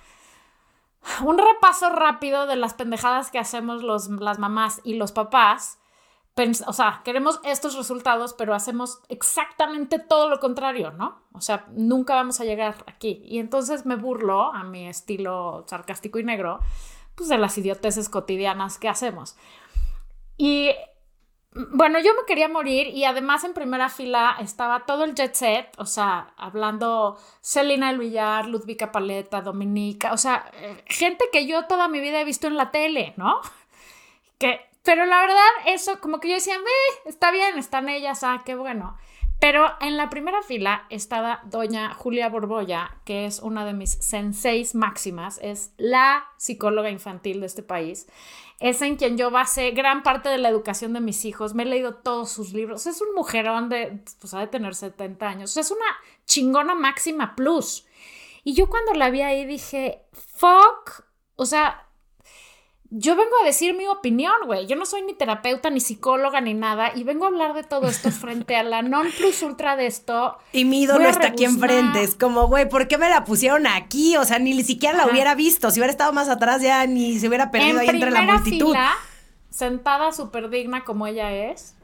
[1.23, 5.80] un repaso rápido de las pendejadas que hacemos los, las mamás y los papás.
[6.67, 11.23] O sea, queremos estos resultados, pero hacemos exactamente todo lo contrario, ¿no?
[11.33, 13.23] O sea, nunca vamos a llegar aquí.
[13.27, 16.61] Y entonces me burlo a mi estilo sarcástico y negro,
[17.15, 19.37] pues de las idioteces cotidianas que hacemos.
[20.39, 20.71] Y
[21.53, 25.75] bueno, yo me quería morir y además en primera fila estaba todo el jet set,
[25.79, 31.67] o sea, hablando Celina El Villar, Ludvika Paleta, Dominica, o sea, eh, gente que yo
[31.67, 33.41] toda mi vida he visto en la tele, ¿no?
[34.39, 36.57] Que, pero la verdad, eso como que yo decía,
[37.05, 38.97] está bien, están ellas, ah, qué bueno.
[39.41, 44.75] Pero en la primera fila estaba doña Julia Borbolla, que es una de mis senseis
[44.75, 48.07] máximas, es la psicóloga infantil de este país.
[48.59, 51.55] Es en quien yo basé gran parte de la educación de mis hijos.
[51.55, 52.87] Me he leído todos sus libros.
[52.87, 55.57] Es un mujerón de, pues ha de tener 70 años.
[55.57, 55.87] es una
[56.27, 57.87] chingona máxima plus.
[58.45, 61.05] Y yo cuando la vi ahí dije, fuck,
[61.37, 61.90] o sea,
[62.91, 64.67] yo vengo a decir mi opinión, güey.
[64.67, 66.91] Yo no soy ni terapeuta, ni psicóloga, ni nada.
[66.95, 70.37] Y vengo a hablar de todo esto frente a la non plus ultra de esto.
[70.53, 72.03] Y mi ídolo está aquí enfrente.
[72.03, 74.17] Es como, güey, ¿por qué me la pusieron aquí?
[74.17, 75.71] O sea, ni siquiera la hubiera visto.
[75.71, 78.73] Si hubiera estado más atrás, ya ni se hubiera perdido ahí entre la multitud.
[78.73, 78.97] Fila,
[79.51, 81.77] sentada súper digna como ella es.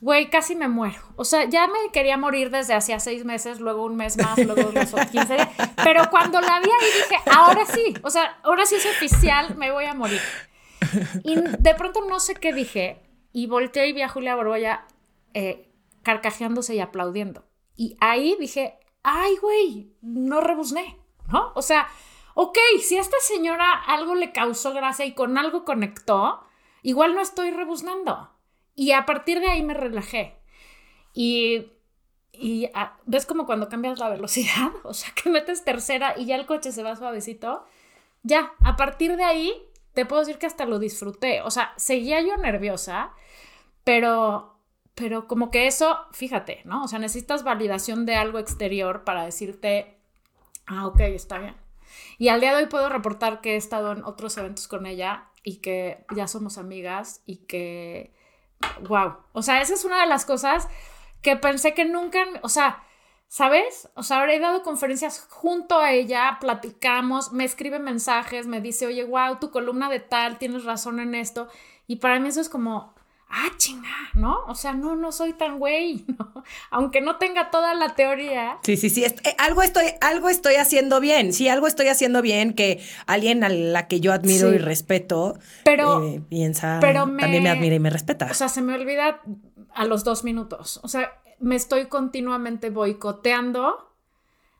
[0.00, 0.98] Güey, casi me muero.
[1.16, 4.70] O sea, ya me quería morir desde hacía seis meses, luego un mes más, luego
[4.70, 5.48] unos 15 días.
[5.84, 7.94] Pero cuando la vi ahí dije, ahora sí.
[8.02, 10.20] O sea, ahora sí es oficial, me voy a morir.
[11.22, 13.02] Y de pronto no sé qué dije.
[13.32, 14.86] Y volteé y vi a Julia Borbolla
[15.34, 15.70] eh,
[16.02, 17.44] carcajeándose y aplaudiendo.
[17.76, 21.52] Y ahí dije, ay, güey, no rebuzné, ¿no?
[21.54, 21.88] O sea,
[22.34, 26.42] ok, si a esta señora algo le causó gracia y con algo conectó,
[26.82, 28.30] igual no estoy rebuznando.
[28.74, 30.36] Y a partir de ahí me relajé.
[31.12, 31.72] Y,
[32.32, 36.36] y ah, ves como cuando cambias la velocidad, o sea, que metes tercera y ya
[36.36, 37.64] el coche se va suavecito.
[38.22, 39.52] Ya, a partir de ahí
[39.94, 41.42] te puedo decir que hasta lo disfruté.
[41.42, 43.12] O sea, seguía yo nerviosa,
[43.84, 44.60] pero
[45.00, 46.84] pero como que eso, fíjate, ¿no?
[46.84, 49.96] O sea, necesitas validación de algo exterior para decirte,
[50.66, 51.56] ah, ok, está bien.
[52.18, 55.30] Y al día de hoy puedo reportar que he estado en otros eventos con ella
[55.42, 58.12] y que ya somos amigas y que
[58.88, 59.16] wow.
[59.32, 60.68] O sea, esa es una de las cosas
[61.22, 62.82] que pensé que nunca, o sea,
[63.28, 63.88] ¿sabes?
[63.94, 69.04] O sea, habré dado conferencias junto a ella, platicamos, me escribe mensajes, me dice, oye,
[69.04, 71.48] wow, tu columna de tal, tienes razón en esto.
[71.86, 72.94] Y para mí eso es como,
[73.30, 74.44] ah, chinga, ¿no?
[74.46, 76.44] O sea, no, no soy tan güey, ¿no?
[76.70, 78.58] Aunque no tenga toda la teoría.
[78.62, 82.54] Sí, sí, sí, eh, algo, estoy, algo estoy haciendo bien, sí, algo estoy haciendo bien
[82.54, 87.50] que alguien a la que yo admiro y respeto pero, eh, piensa, pero también me
[87.50, 88.28] admira y me respeta.
[88.30, 89.20] O sea, se me olvida
[89.74, 93.90] a los dos minutos, o sea, me estoy continuamente boicoteando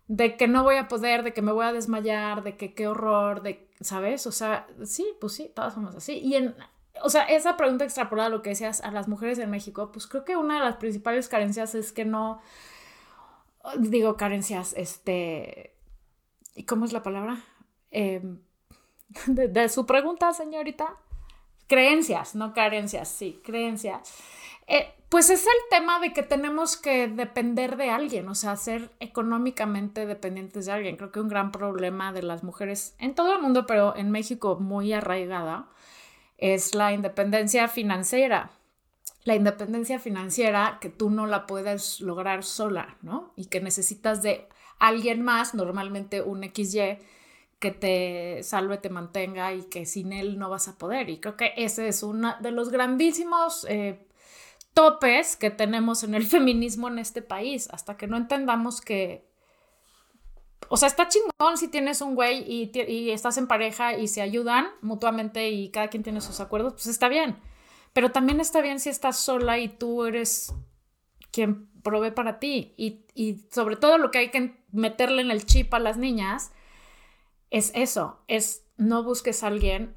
[0.09, 2.89] de que no voy a poder, de que me voy a desmayar, de que qué
[2.89, 4.27] horror, de, ¿sabes?
[4.27, 6.19] O sea, sí, pues sí, todas somos así.
[6.19, 6.55] Y en
[7.03, 10.07] o sea, esa pregunta extrapolada a lo que decías a las mujeres en México, pues
[10.07, 12.41] creo que una de las principales carencias es que no,
[13.79, 15.75] digo carencias, este,
[16.55, 17.43] ¿y cómo es la palabra?
[17.91, 18.41] Em,
[19.27, 20.97] de, su pregunta, señorita.
[21.67, 24.13] Creencias, no carencias, sí, creencias.
[24.67, 28.91] Eh, pues es el tema de que tenemos que depender de alguien, o sea, ser
[29.01, 30.97] económicamente dependientes de alguien.
[30.97, 34.57] Creo que un gran problema de las mujeres en todo el mundo, pero en México
[34.61, 35.69] muy arraigada,
[36.40, 38.50] es la independencia financiera.
[39.24, 43.33] La independencia financiera que tú no la puedes lograr sola, ¿no?
[43.37, 44.48] Y que necesitas de
[44.79, 46.98] alguien más, normalmente un XY,
[47.59, 51.11] que te salve, te mantenga y que sin él no vas a poder.
[51.11, 54.07] Y creo que ese es uno de los grandísimos eh,
[54.72, 59.30] topes que tenemos en el feminismo en este país, hasta que no entendamos que
[60.68, 64.68] o sea, está chingón si tienes un güey y, estás en pareja y se ayudan
[64.83, 67.37] mutuamente y cada quien tiene sus acuerdos, pues está bien.
[67.92, 70.55] Pero también está bien si estás sola y tú eres
[71.33, 72.75] quien provee para ti.
[72.77, 76.53] Y, y sobre todo lo que hay que meterle en el chip a las niñas
[77.51, 79.96] es eso, es no busques a alguien,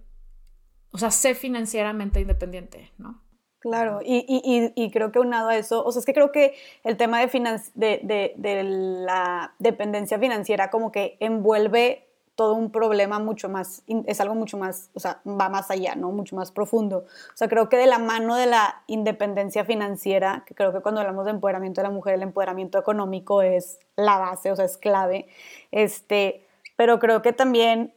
[0.91, 3.23] o sea, sé financieramente independiente, ¿no?
[3.63, 6.53] Claro, y, y, y, creo que unado a eso, o sea, es que creo que
[6.83, 7.27] el tema de,
[7.75, 14.19] de, de, de la dependencia financiera como que envuelve todo un problema mucho más, es
[14.19, 16.11] algo mucho más, o sea, va más allá, ¿no?
[16.11, 17.05] Mucho más profundo.
[17.07, 20.99] O sea, creo que de la mano de la independencia financiera, que creo que cuando
[20.99, 24.75] hablamos de empoderamiento de la mujer, el empoderamiento económico es la base, o sea, es
[24.75, 25.27] clave,
[25.71, 26.45] este,
[26.75, 27.93] pero creo que también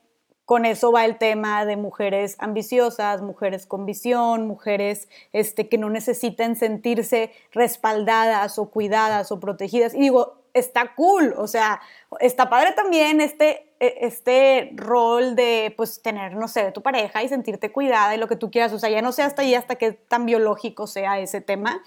[0.46, 5.90] con eso va el tema de mujeres ambiciosas, mujeres con visión, mujeres este, que no
[5.90, 9.92] necesiten sentirse respaldadas o cuidadas o protegidas.
[9.92, 11.80] Y digo, está cool, o sea,
[12.20, 17.28] está padre también este, e, este rol de, pues, tener, no sé, tu pareja y
[17.28, 19.74] sentirte cuidada y lo que tú quieras, o sea, ya no sé hasta ahí, hasta
[19.74, 21.82] qué tan biológico sea ese tema,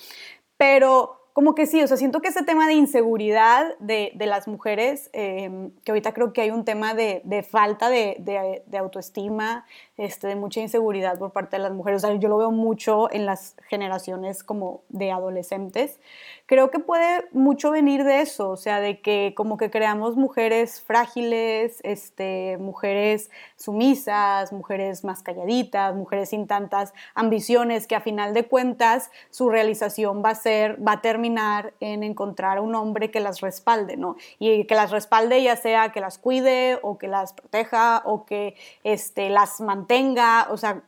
[0.57, 4.45] pero como que sí, o sea, siento que ese tema de inseguridad de, de las
[4.49, 8.17] mujeres, em, que ahorita creo que hay un tema de, de falta de,
[8.67, 9.65] de, autoestima,
[9.99, 13.12] este, de mucha inseguridad por parte de las mujeres, o sea, yo lo veo mucho
[13.12, 15.99] en las generaciones como de adolescentes,
[16.45, 20.81] creo que puede mucho venir de eso, o sea, de que como que creamos mujeres
[20.81, 28.47] frágiles, este, mujeres sumisas, mujeres más calladitas, mujeres sin tantas ambiciones, que a final de
[28.47, 33.41] cuentas su realización va a ser, va a terminar en encontrar un hombre que las
[33.41, 34.15] respalde, ¿no?
[34.39, 38.55] Y que las respalde ya sea que las cuide o que las proteja o que
[38.83, 39.88] este, las mantenga,
[40.49, 40.84] o sea,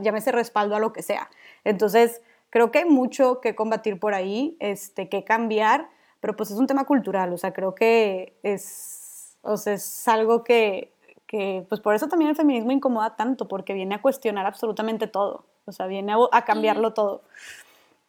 [0.00, 1.28] llámese respaldo a lo que sea.
[1.64, 5.90] Entonces, creo que hay mucho que combatir por ahí, este, que cambiar,
[6.20, 10.42] pero pues es un tema cultural, o sea, creo que es, o sea, es algo
[10.42, 10.94] que,
[11.26, 15.44] que, pues por eso también el feminismo incomoda tanto, porque viene a cuestionar absolutamente todo,
[15.66, 17.22] o sea, viene a, cambiarlo todo.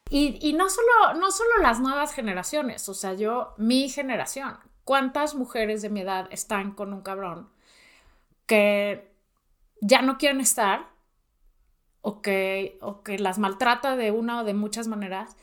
[0.09, 5.35] Y, y, no, solo, no solo las nuevas generaciones, o sea, yo, mi generación, ¿cuántas
[5.35, 7.49] mujeres de mi edad están con un cabrón
[8.45, 9.16] que
[9.81, 10.89] ya no quieren estar
[12.01, 15.35] o que, o que las maltrata de una o de muchas maneras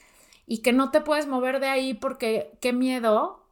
[0.46, 3.44] y que no te puedes mover de ahí porque qué miedo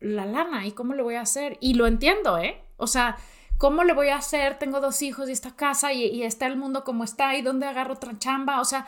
[0.00, 1.56] la lana y cómo le voy a hacer.
[1.60, 2.62] Y lo entiendo, ¿eh?
[2.76, 3.16] O sea,
[3.58, 4.58] ¿cómo le voy a hacer?
[4.58, 7.94] Tengo dos hijos y esta casa y, está el mundo como está y dónde agarro
[7.94, 8.60] otra chamba.
[8.60, 8.86] O sea,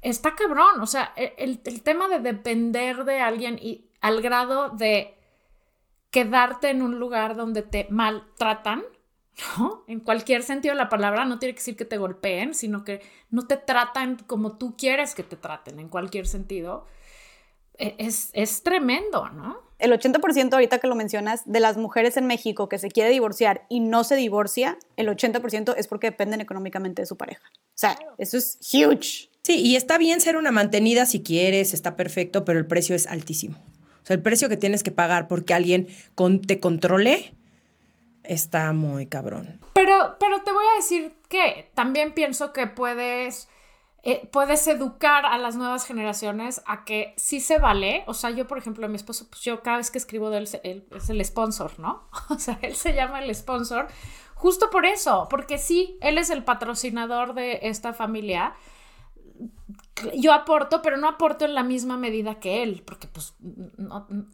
[0.00, 0.80] está cabrón.
[0.80, 5.16] O sea, e, el, el tema de depender de alguien y al grado de
[6.10, 8.84] quedarte en un lugar donde te maltratan
[9.58, 9.84] ¿no?
[9.86, 13.00] En cualquier sentido de la palabra, no tiene que decir que te golpeen, sino que
[13.30, 16.86] no te tratan como tú quieres que te traten, en cualquier sentido.
[17.78, 19.58] E, es, es tremendo, ¿no?
[19.78, 23.66] El 80% ahorita que lo mencionas de las mujeres en México que se quiere divorciar
[23.68, 27.42] y no se divorcia, el 80% es porque dependen económicamente de su pareja.
[27.54, 29.28] O sea, eso es huge.
[29.42, 33.08] Sí, y está bien ser una mantenida si quieres, está perfecto, pero el precio es
[33.08, 33.56] altísimo.
[34.02, 35.88] O sea, el precio que tienes que pagar porque alguien
[36.46, 37.34] te controle
[38.24, 39.60] está muy cabrón.
[39.72, 43.48] Pero, pero te voy a decir que también pienso que puedes,
[44.02, 48.04] eh, puedes educar a las nuevas generaciones a que sí se vale.
[48.06, 50.86] O sea, yo, por ejemplo, mi esposo, pues yo cada vez que escribo de él,
[50.94, 52.08] es el sponsor, ¿no?
[52.30, 53.88] O sea, él se llama el sponsor
[54.34, 58.54] justo por eso, porque sí, él es el patrocinador de esta familia.
[60.16, 63.34] Yo aporto, pero no aporto en la misma medida que él, porque pues,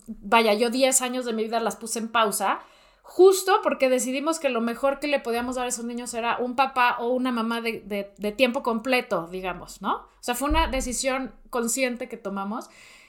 [0.06, 2.60] vaya, yo 10 años de mi vida las puse en pausa
[3.08, 6.56] justo porque decidimos que lo mejor que le podíamos dar a esos niños era un
[6.56, 9.94] papá o una mamá de, tiempo completo, digamos, ¿no?
[9.96, 12.68] O sea, fue una decisión consciente que tomamos.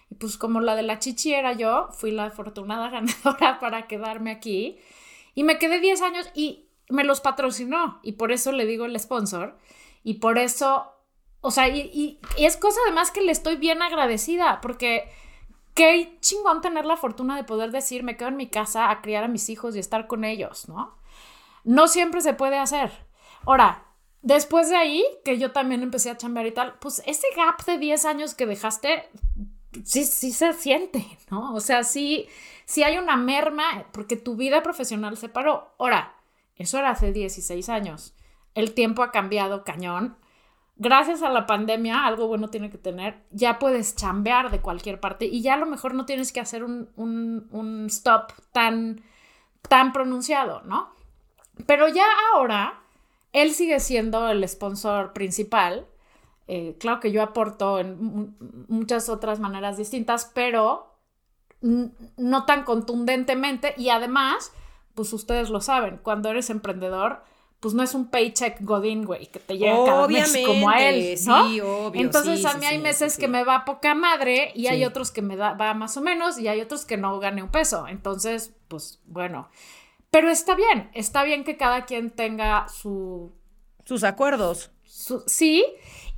[0.10, 4.32] Y pues como la de la chichi era yo, fui la afortunada ganadora para quedarme
[4.32, 4.80] aquí.
[5.36, 8.00] Y me quedé 10 años y me los patrocinó.
[8.02, 9.58] Y por eso le digo el sponsor.
[10.02, 10.94] Y por eso,
[11.42, 15.12] o sea, y, y es cosa además que le estoy bien agradecida porque
[15.74, 19.24] qué chingón tener la fortuna de poder decir, me quedo en mi casa a criar
[19.24, 20.98] a mis hijos y estar con ellos, ¿no?
[21.64, 22.92] No siempre se puede hacer.
[23.46, 23.86] Ahora,
[24.22, 27.78] después de ahí, que yo también empecé a chambear y tal, pues ese gap de
[27.78, 29.10] 10 años que dejaste,
[29.84, 31.54] sí, sí se siente, ¿no?
[31.54, 32.28] O sea, sí,
[32.66, 35.74] sí hay una merma porque tu vida profesional se paró.
[35.80, 36.16] Ahora,
[36.56, 38.14] eso era hace 16 años.
[38.56, 40.18] El tiempo ha cambiado cañón
[40.80, 45.26] gracias a la pandemia, algo bueno tiene que tener, ya puedes chambear de cualquier parte
[45.26, 49.02] y ya a lo mejor no tienes que hacer un, stop tan,
[49.68, 50.90] tan pronunciado, ¿no?
[51.68, 52.80] Pero ya ahora,
[53.34, 55.86] él sigue siendo el sponsor principal.
[56.48, 58.36] Eh, claro que yo aporto en
[58.70, 60.96] muchas otras maneras distintas, pero
[61.62, 64.54] no tan contundentemente y además,
[64.96, 67.22] pues ustedes lo saben, cuando eres emprendedor,
[67.60, 71.20] pues no es un paycheck godín, güey, que te llega cada mes como a él,
[71.26, 71.48] ¿no?
[71.50, 75.12] Sí, obvio, Entonces a mí hay meses que me va poca madre y hay otros
[75.12, 77.88] que me da, va más o menos y hay otros que no gane un peso.
[77.88, 79.50] Entonces, pues bueno,
[80.10, 83.32] Pero está bien, está bien que cada quien tenga su...
[83.84, 84.72] Sus acuerdos.
[85.28, 85.66] sí,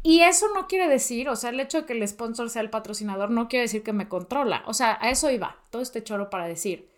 [0.04, 2.70] y eso no quiere decir, o sea, el hecho de que el sponsor sea el
[2.70, 4.64] patrocinador no quiere decir que me controla.
[4.68, 6.91] O sea, a eso iba, todo este choro para decir.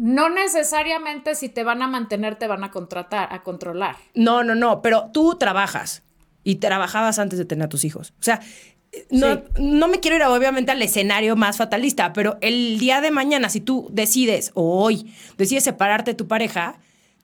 [0.00, 3.96] No necesariamente si te van a mantener te van a contratar, a controlar.
[4.14, 6.02] No, no, no, pero tú trabajas
[6.42, 8.14] y trabajabas antes de tener a tus hijos.
[8.18, 8.40] O sea,
[9.10, 13.50] no, no me quiero ir obviamente al escenario más fatalista, pero el día de mañana,
[13.50, 16.78] si tú decides, o hoy, decides separarte de tu pareja,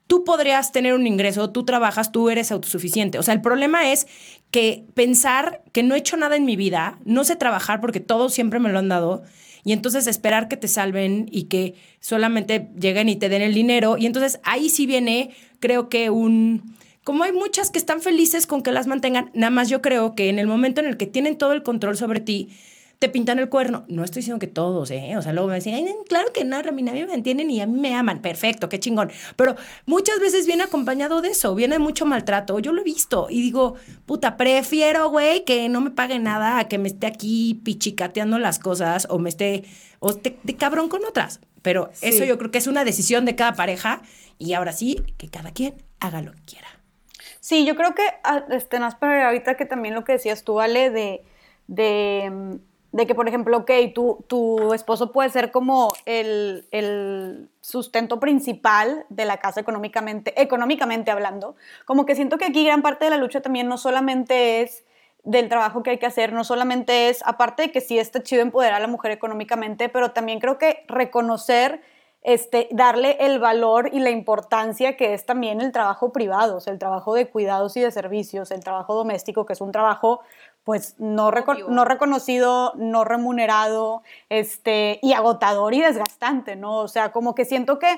[0.05, 3.17] tú podrías tener un ingreso, tú trabajas, tú eres autosuficiente.
[3.17, 4.05] O sea, el problema es
[4.51, 8.29] que pensar que no he hecho nada en mi vida, no sé trabajar porque todo
[8.29, 9.23] siempre me lo han dado,
[9.67, 13.97] y entonces esperar que te salven y que solamente lleguen y te den el dinero.
[13.97, 18.63] Y entonces ahí sí viene, creo que un como hay muchas que están felices con
[18.63, 21.37] que las mantengan, nada más yo creo que en el momento en el que tienen
[21.37, 22.47] todo el control sobre ti,
[22.99, 23.85] te pintan el cuerno.
[23.87, 25.15] No estoy diciendo que todos, ¿eh?
[25.17, 27.67] O sea, luego me dicen, claro que no, Ramina, a mí me entienden y a
[27.67, 28.21] mí me aman.
[28.21, 29.11] Perfecto, qué chingón.
[29.35, 32.59] Pero muchas veces viene acompañado de eso, viene mucho maltrato.
[32.59, 33.75] Yo lo he visto y digo,
[34.05, 38.59] puta, prefiero, güey, que no me pague nada a que me esté aquí pichicateando las
[38.59, 39.63] cosas o me esté,
[39.99, 41.39] o de cabrón con otras.
[41.61, 44.01] Pero eso yo creo que es una decisión de cada pareja
[44.37, 46.67] y ahora sí, que cada quien haga lo que quiera.
[47.39, 50.89] Sí, yo creo que, ah, este, para ahorita que también lo que decías tú, Ale,
[50.89, 51.23] de,
[51.67, 52.59] de,
[52.97, 59.05] de que, por ejemplo, ok, tu, tu esposo puede ser como el, el, sustento principal
[59.09, 61.55] de la casa económicamente, económicamente hablando.
[61.85, 64.83] Como que siento que aquí gran parte de la lucha también no solamente es
[65.23, 68.41] del trabajo que hay que hacer, no solamente es, aparte de que sí está chido
[68.41, 71.81] empoderar a la mujer económicamente, pero también creo que reconocer
[72.23, 76.73] este, darle el valor y la importancia que es también el trabajo privado, o sea,
[76.73, 80.21] el trabajo de cuidados y de servicios, el trabajo doméstico, que es un trabajo
[80.67, 81.31] pues no,
[81.69, 86.79] no reconocido, no remunerado, este, y agotador y desgastante, ¿no?
[86.79, 87.89] O sea, como que siento que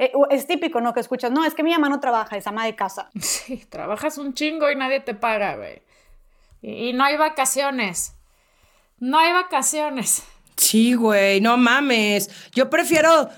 [0.00, 0.92] eh, es típico, ¿no?
[0.92, 3.10] Que escuchas, no, es que mi mamá no trabaja, es ama de casa.
[3.20, 5.82] Sí, trabajas un chingo y nadie te paga, güey.
[6.62, 8.16] y no hay vacaciones.
[8.98, 10.24] No hay vacaciones.
[10.56, 12.30] Sí, güey, no mames.
[12.54, 13.28] Yo prefiero,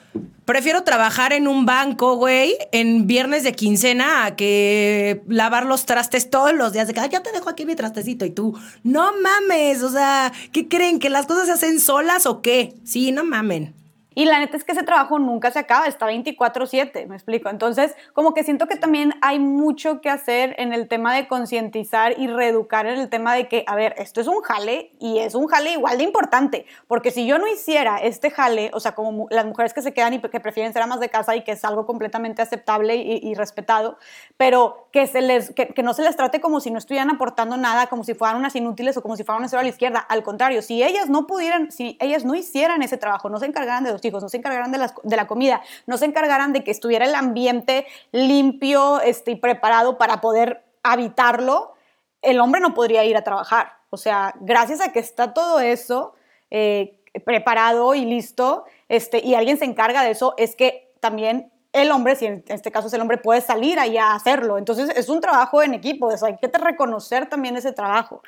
[0.44, 6.30] prefiero trabajar en un banco, güey, en viernes de quincena a que lavar los trastes
[6.30, 6.86] todos los días.
[6.86, 8.24] De que, ya te dejo aquí mi trastecito.
[8.24, 9.82] Y tú, no mames.
[9.82, 11.00] O sea, ¿qué creen?
[11.00, 12.74] ¿Que las cosas se hacen solas o qué?
[12.84, 13.74] Sí, no mamen.
[14.18, 17.50] Y la neta es que ese trabajo nunca se acaba, está 24/7, me explico.
[17.50, 22.18] Entonces, como que siento que también hay mucho que hacer en el tema de concientizar
[22.18, 25.36] y reeducar en el tema de que, a ver, esto es un jale y es
[25.36, 29.28] un jale igual de importante, porque si yo no hiciera este jale, o sea, como
[29.30, 31.64] las mujeres que se quedan y que prefieren ser amas de casa y que es
[31.64, 33.98] algo completamente aceptable y, respetado,
[34.36, 37.86] pero que, se les, que, no se les trate como si no estuvieran aportando nada,
[37.86, 40.00] como si fueran unas inútiles o como si fueran un cero a la izquierda.
[40.00, 43.84] Al contrario, si ellas no pudieran, si ellas no hicieran ese trabajo, no se encargaran
[43.84, 47.04] de los no se encargaran de, de la comida, no se encargaran de que estuviera
[47.04, 51.74] el ambiente limpio este, y preparado para poder habitarlo,
[52.22, 53.72] el hombre no podría ir a trabajar.
[53.90, 56.14] O sea, gracias a que está todo eso
[56.50, 61.90] eh, preparado y listo, este, y alguien se encarga de eso, es que también el
[61.90, 64.58] hombre, si en este caso es el hombre, puede salir allá a hacerlo.
[64.58, 68.22] Entonces es un trabajo en equipo, hay que reconocer también ese trabajo.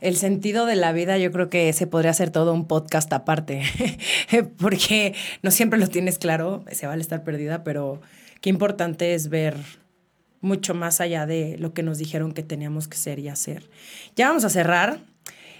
[0.00, 3.62] El sentido de la vida, yo creo que se podría hacer todo un podcast aparte,
[4.58, 8.00] porque no siempre lo tienes claro, se vale estar perdida, pero
[8.40, 9.56] qué importante es ver
[10.40, 13.70] mucho más allá de lo que nos dijeron que teníamos que ser y hacer.
[14.16, 14.98] Ya vamos a cerrar.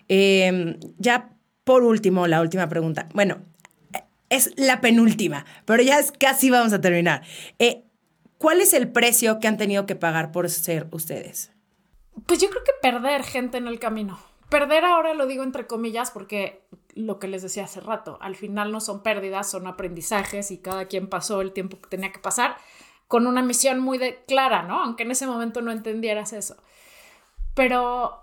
[0.09, 1.31] Em, ya
[1.65, 3.09] por último, la última pregunta.
[3.15, 3.39] Bueno,
[4.29, 7.23] es la penúltima, pero ya es casi vamos a terminar.
[7.59, 7.85] Eh,
[8.39, 11.52] ¿Cuál es el precio que han tenido que pagar por ser ustedes?
[12.27, 14.19] Pues yo creo que perder gente en el camino.
[14.49, 16.63] Perder ahora lo digo entre comillas porque
[16.95, 20.87] lo que les decía hace rato, al final no son pérdidas, son aprendizajes y cada
[20.87, 22.57] quien pasó el tiempo que tenía que pasar
[23.09, 24.83] con una misión muy clara, ¿no?
[24.83, 26.57] Aunque en ese momento no entendieras eso.
[27.55, 28.23] Pero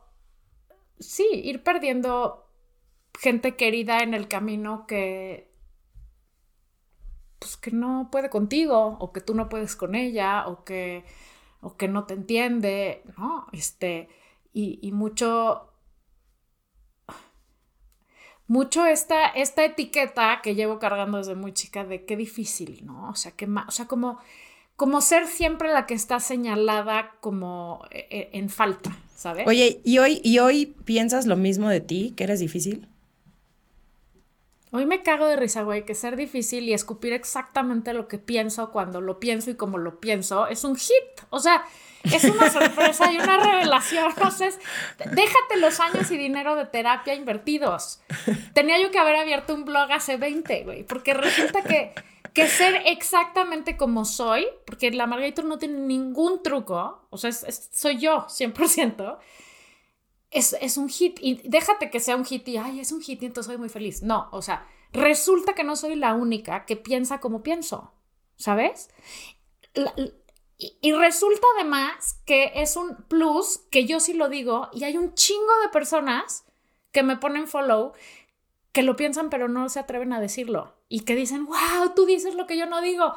[0.99, 2.47] sí, ir perdiendo
[3.19, 5.49] gente querida en el camino que
[7.39, 11.05] pues que no puede contigo o que tú no puedes con ella o que
[11.61, 13.47] o que no te entiende, ¿no?
[13.51, 14.09] Este,
[14.53, 15.69] y, mucho,
[18.47, 23.09] mucho esta, esta etiqueta que llevo cargando desde muy chica de qué difícil, ¿no?
[23.09, 24.19] O sea, que, o sea como,
[24.75, 29.47] como ser siempre la que está señalada como e, e, en falta, ¿sabes?
[29.47, 32.88] Oye, ¿y hoy, ¿y hoy piensas lo mismo de ti, que eres difícil?
[34.71, 38.71] Hoy me cago de risa, güey, que ser difícil y escupir exactamente lo que pienso
[38.71, 40.93] cuando lo pienso y como lo pienso es un hit.
[41.31, 41.65] O sea,
[42.03, 44.09] es una sorpresa y una revelación.
[44.09, 44.59] Entonces,
[44.97, 48.01] déjate los años y dinero de terapia invertidos.
[48.53, 51.93] Tenía yo que haber abierto un blog hace 20, güey, porque resulta que
[52.33, 57.97] que ser exactamente como soy, porque la Margarita no tiene ningún truco, o sea, soy
[57.97, 59.17] yo, 100%,
[60.31, 61.17] es, es un hit.
[61.21, 63.69] Y déjate que sea un hit y, ay, es un hit y entonces soy muy
[63.69, 64.01] feliz.
[64.03, 67.93] No, o sea, resulta que no soy la única que piensa como pienso,
[68.35, 68.89] ¿sabes?
[70.57, 75.13] y, resulta además que es un plus que yo sí lo digo y hay un
[75.13, 76.43] chingo de personas
[76.91, 77.93] que me ponen follow
[78.73, 82.35] que lo piensan pero no se atreven a decirlo y que dicen, wow, tú dices
[82.35, 83.13] lo que yo no digo.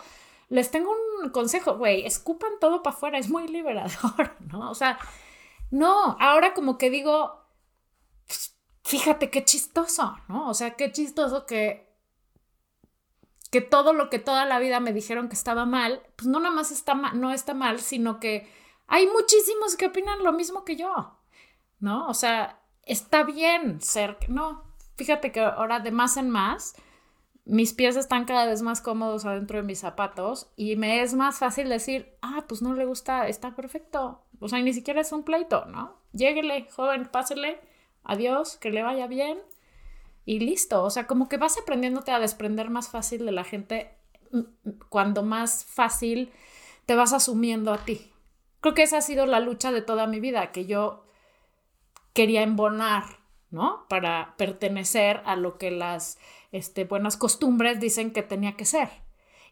[0.50, 4.70] Les tengo un consejo, güey, escupan todo para afuera, es muy liberador, ¿no?
[4.70, 4.98] O sea,
[5.72, 7.46] no, ahora como que digo,
[8.26, 10.48] pues, fíjate qué chistoso, ¿no?
[10.48, 11.90] O sea, qué chistoso que
[13.50, 16.54] que todo lo que toda la vida me dijeron que estaba mal, pues no nada
[16.54, 18.50] más está mal, no está mal, sino que
[18.86, 21.18] hay muchísimos que opinan lo mismo que yo,
[21.78, 22.08] ¿no?
[22.08, 24.64] O sea, está bien ser, no,
[24.96, 26.76] fíjate que ahora de más en más,
[27.44, 31.38] mis pies están cada vez más cómodos adentro de mis zapatos y me es más
[31.38, 34.22] fácil decir, ah, pues no le gusta, está perfecto.
[34.38, 35.96] O sea, ni siquiera es un pleito, ¿no?
[36.12, 37.60] Lléguele, joven, pásele,
[38.04, 39.40] adiós, que le vaya bien
[40.24, 40.82] y listo.
[40.84, 43.94] O sea, como que vas aprendiéndote a desprender más fácil de la gente
[44.30, 46.32] mm, mm, cuando más fácil
[46.86, 48.12] te vas asumiendo a ti.
[48.60, 51.04] Creo que esa ha sido la lucha de toda mi vida, que yo
[52.12, 53.04] quería embonar,
[53.50, 53.86] ¿no?
[53.88, 56.18] Para pertenecer a lo que las
[56.52, 58.88] este, buenas costumbres dicen que tenía que ser.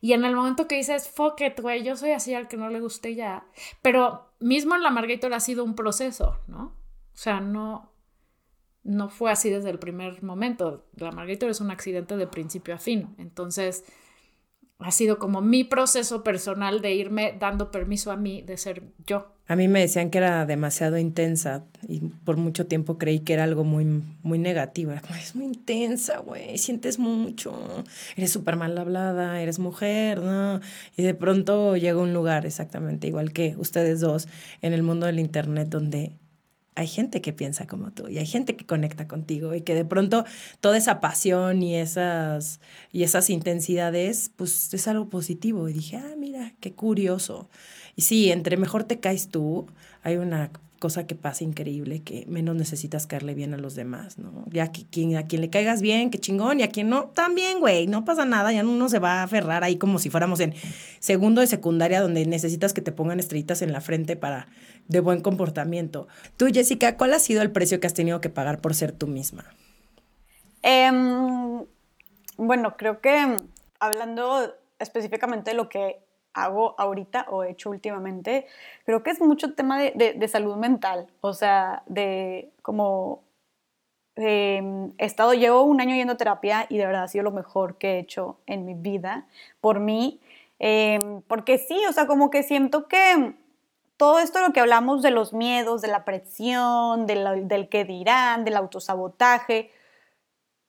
[0.00, 2.70] Y en el momento que dices, fuck it, güey, yo soy así al que no
[2.70, 3.46] le guste ya.
[3.82, 6.76] Pero mismo en la Margator ha sido un proceso, ¿no?
[7.12, 7.92] O sea, no,
[8.82, 10.86] no fue así desde el primer momento.
[10.94, 13.14] La Margator es un accidente de principio a fin.
[13.18, 13.84] Entonces,
[14.80, 19.34] ha sido como mi proceso personal de irme dando permiso a mí de ser yo.
[19.46, 23.42] A mí me decían que era demasiado intensa y por mucho tiempo creí que era
[23.42, 23.84] algo muy,
[24.22, 24.92] muy negativo.
[25.20, 27.52] es muy intensa, güey, sientes mucho,
[28.16, 30.60] eres súper mal hablada, eres mujer, ¿no?
[30.96, 34.28] Y de pronto llega un lugar exactamente igual que ustedes dos
[34.62, 36.12] en el mundo del Internet donde
[36.74, 39.84] hay gente que piensa como tú y hay gente que conecta contigo y que de
[39.84, 40.24] pronto
[40.60, 42.60] toda esa pasión y esas,
[42.92, 45.68] y esas intensidades, pues es algo positivo.
[45.68, 47.50] Y dije, ah, mira, qué curioso.
[47.96, 49.66] Y sí, entre mejor te caes tú,
[50.02, 54.46] hay una cosa que pasa increíble, que menos necesitas caerle bien a los demás, ¿no?
[54.50, 57.60] Ya que quien, a quien le caigas bien, qué chingón, y a quien no, también,
[57.60, 60.54] güey, no pasa nada, ya uno se va a aferrar ahí como si fuéramos en
[60.98, 64.48] segundo de secundaria donde necesitas que te pongan estrellitas en la frente para
[64.88, 66.08] de buen comportamiento.
[66.38, 69.06] Tú, Jessica, ¿cuál ha sido el precio que has tenido que pagar por ser tú
[69.06, 69.44] misma?
[70.62, 71.64] Em,
[72.38, 73.36] bueno, creo que
[73.78, 76.02] hablando específicamente de lo que
[76.34, 78.46] hago ahorita o he hecho últimamente,
[78.84, 83.22] creo que es mucho tema de, salud mental, o sea, de como
[84.16, 84.62] he
[84.98, 87.94] estado, llevo un año yendo a terapia y de verdad ha sido lo mejor que
[87.94, 89.26] he hecho en mi vida
[89.60, 90.20] por mí,
[90.58, 93.34] em, porque sí, o sea, como que siento que
[93.96, 98.44] todo esto de lo que hablamos de los miedos, de la presión, del que dirán,
[98.44, 99.70] del autosabotaje,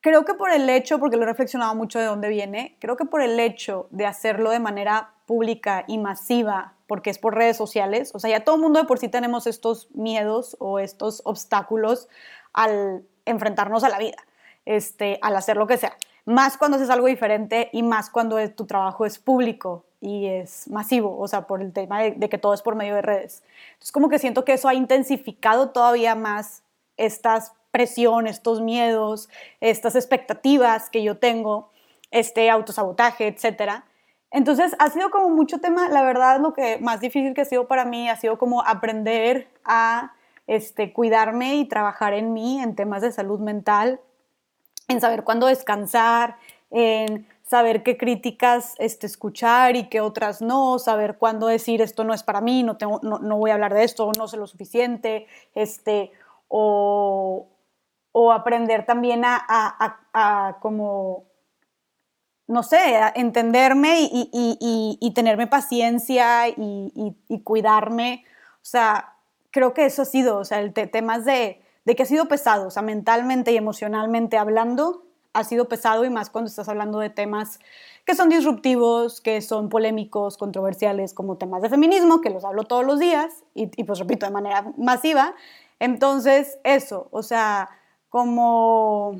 [0.02, 3.06] creo que por el hecho, porque lo he reflexionado mucho de dónde viene, creo que
[3.06, 8.10] por el hecho de hacerlo de manera pública y masiva, porque es por redes sociales,
[8.12, 12.08] o sea, ya todo el mundo de por sí tenemos estos miedos o estos obstáculos
[12.52, 14.18] al enfrentarnos a la vida,
[14.66, 15.96] este, al hacer lo que sea.
[16.24, 21.16] Más cuando haces algo diferente y más cuando tu trabajo es público y es masivo,
[21.16, 23.44] o sea, por el tema de, de que todo es por medio de redes.
[23.74, 26.64] Entonces, como que siento que eso ha intensificado todavía más
[26.96, 29.28] estas presión, estos miedos,
[29.60, 31.70] estas expectativas que yo tengo,
[32.12, 33.86] este autosabotaje, etcétera.
[34.30, 37.66] Entonces ha sido como mucho tema, la verdad lo que más difícil que ha sido
[37.66, 40.12] para mí ha sido como aprender a
[40.46, 44.00] este, cuidarme y trabajar en mí en temas de salud mental,
[44.88, 46.36] en saber cuándo descansar,
[46.70, 52.14] en saber qué críticas este, escuchar y qué otras no, saber cuándo decir esto no
[52.14, 54.46] es para mí, no, tengo, no, no voy a hablar de esto, no sé lo
[54.46, 56.12] suficiente, este,
[56.48, 57.48] o,
[58.12, 61.24] o aprender también a, a, como,
[62.46, 68.24] no sé, a entenderme y, tenerme paciencia y, cuidarme.
[68.56, 69.16] O sea,
[69.50, 72.68] creo que eso ha sido, o sea, el tema de, de que ha sido pesado,
[72.68, 77.08] o sea, mentalmente y emocionalmente hablando, ha sido pesado y más cuando estás hablando de
[77.08, 77.58] temas
[78.04, 82.84] que son disruptivos, que son polémicos, controversiales, como temas de feminismo, que los hablo todos
[82.84, 85.34] los días y, y pues repito, de manera masiva.
[85.78, 87.70] Entonces, eso, o sea,
[88.12, 89.16] como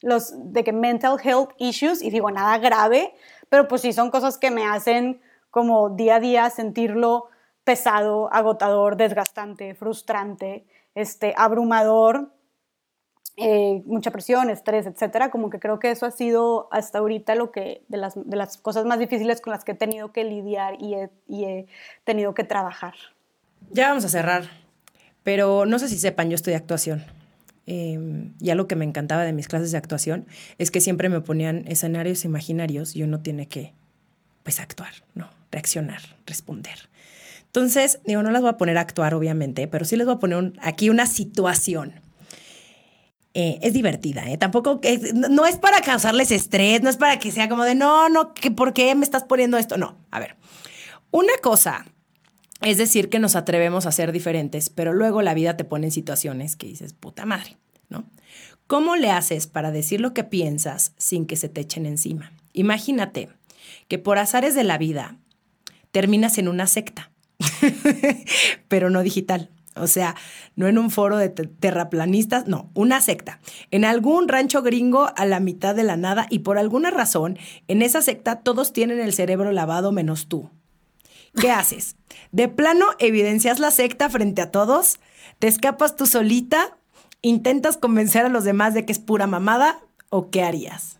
[0.00, 3.12] los de que mental health issues, y digo nada grave,
[3.48, 5.20] pero pues sí son cosas que me hacen
[5.50, 7.26] como día a día sentirlo
[7.64, 10.64] pesado, agotador, desgastante, frustrante,
[10.94, 12.30] este, abrumador.
[13.40, 17.52] eh, mucha presión, estrés, etcétera, como que creo que eso ha sido hasta ahorita lo
[17.52, 20.74] que, de las, de las cosas más difíciles con las que he tenido que lidiar
[20.82, 21.66] y he, y he
[22.04, 22.94] tenido que trabajar.
[23.70, 24.44] Ya vamos a cerrar,
[25.22, 27.04] pero no sé si sepan, yo estoy de actuación.
[27.70, 31.20] Eh, y algo que me encantaba de mis clases de actuación es que siempre me
[31.20, 33.74] ponían escenarios imaginarios y uno tiene que,
[34.42, 35.28] pues, actuar, ¿no?
[35.52, 36.88] Reaccionar, responder.
[37.44, 40.18] Entonces, digo, no las voy a poner a actuar, obviamente, pero sí les voy a
[40.18, 41.92] poner aquí una situación
[43.34, 44.38] eh, es divertida, ¿eh?
[44.38, 44.80] Tampoco,
[45.12, 48.72] no es para causarles estrés, no es para que sea como de, no, no, ¿por
[48.72, 49.76] qué me estás poniendo esto?
[49.76, 50.36] No, a ver,
[51.10, 51.84] una cosa
[52.62, 55.92] es decir que nos atrevemos a ser diferentes, pero luego la vida te pone en
[55.92, 57.56] situaciones que dices, puta madre,
[57.88, 58.04] ¿no?
[58.66, 62.32] ¿Cómo le haces para decir lo que piensas sin que se te echen encima?
[62.52, 63.30] Imagínate
[63.88, 65.16] que por azares de la vida
[65.90, 67.10] terminas en una secta,
[68.68, 69.50] pero no digital.
[69.74, 70.16] O sea,
[70.56, 73.40] no en un foro de terraplanistas, no, una secta.
[73.70, 77.38] En algún rancho gringo a la mitad de la nada y por alguna razón,
[77.68, 80.50] en esa secta todos tienen el cerebro lavado menos tú.
[81.40, 81.96] ¿Qué haces?
[82.32, 85.00] ¿De plano evidencias la secta frente a todos?
[85.38, 86.76] ¿Te escapas tú solita?
[87.22, 89.78] ¿Intentas convencer a los demás de que es pura mamada?
[90.10, 90.98] ¿O qué harías?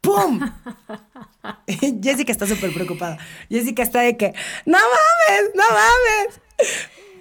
[0.00, 0.40] ¡Pum!
[2.02, 3.18] Jessica está súper preocupada.
[3.48, 4.34] Jessica está de que,
[4.66, 5.64] no mames, no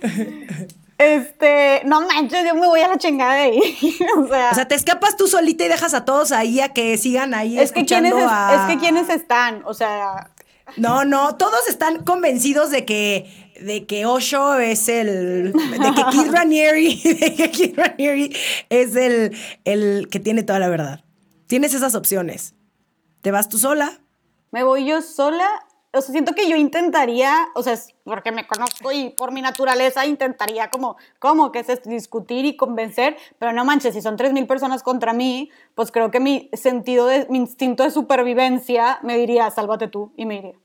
[0.01, 0.67] mames.
[0.97, 3.59] Este, no manches, yo me voy a la chingada de ahí.
[4.17, 6.97] o, sea, o sea, te escapas tú solita y dejas a todos ahí a que
[6.97, 10.31] sigan ahí es que quiénes Es que quiénes están, o sea...
[10.75, 16.31] No, no, todos están convencidos de que de que Osho es el de que Keith
[16.31, 18.35] Ranieri, de que Keith Ranieri
[18.69, 21.03] es el, el que tiene toda la verdad.
[21.47, 22.53] Tienes esas opciones.
[23.21, 23.99] ¿Te vas tú sola?
[24.51, 25.47] Me voy yo sola
[25.97, 30.05] o sea, siento que yo intentaría, o sea, porque me conozco y por mi naturaleza
[30.05, 31.51] intentaría como, ¿cómo?
[31.51, 35.91] Que es discutir y convencer, pero no manches, si son 3.000 personas contra mí, pues
[35.91, 40.35] creo que mi sentido, de, mi instinto de supervivencia me diría, sálvate tú, y me
[40.37, 40.55] iría.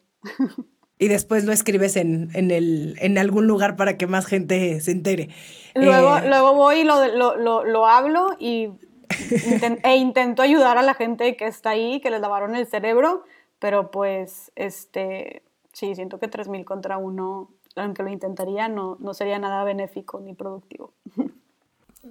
[0.98, 4.92] Y después lo escribes en, en, el, en algún lugar para que más gente se
[4.92, 5.30] entere.
[5.74, 8.68] Luego, eh, luego voy y lo, lo, lo, lo hablo y
[9.82, 13.24] e intento ayudar a la gente que está ahí, que les lavaron el cerebro,
[13.62, 19.38] pero pues, este, sí, siento que 3.000 contra uno, aunque lo intentaría, no, no sería
[19.38, 20.92] nada benéfico ni productivo.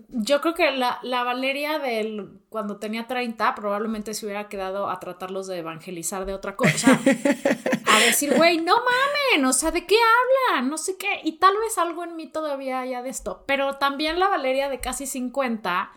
[0.07, 5.01] Yo creo que la, la, Valeria del cuando tenía 30 probablemente se hubiera quedado a
[5.01, 6.97] tratarlos de evangelizar de otra cosa.
[7.85, 10.69] a decir, güey, no mamen, o sea, ¿de qué hablan?
[10.69, 11.19] No sé qué.
[11.25, 13.43] Y tal vez algo en mí todavía haya de esto.
[13.45, 15.91] Pero también la Valeria de casi 50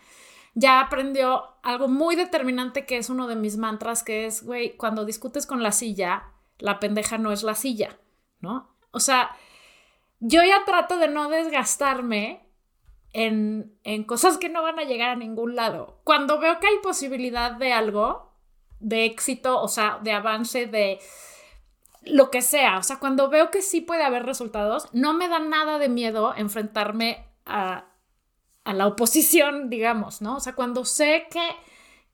[0.55, 5.05] ya aprendió algo muy determinante que es uno de mis mantras, que es, güey, cuando
[5.05, 7.99] discutes con la silla, la pendeja no es la silla,
[8.41, 8.75] ¿no?
[8.93, 9.37] O sea,
[10.21, 12.49] yo ya trato de no desgastarme
[13.13, 16.01] en, en cosas que no van a llegar a ningún lado.
[16.05, 18.33] Cuando veo que hay posibilidad de algo,
[18.79, 21.01] de éxito, o sea, de avance, de
[22.03, 25.39] lo que sea, o sea, cuando veo que sí puede haber resultados, no me da
[25.39, 27.87] nada de miedo enfrentarme a
[28.65, 30.37] a la oposición, digamos, ¿no?
[30.37, 31.49] O sea, cuando sé que,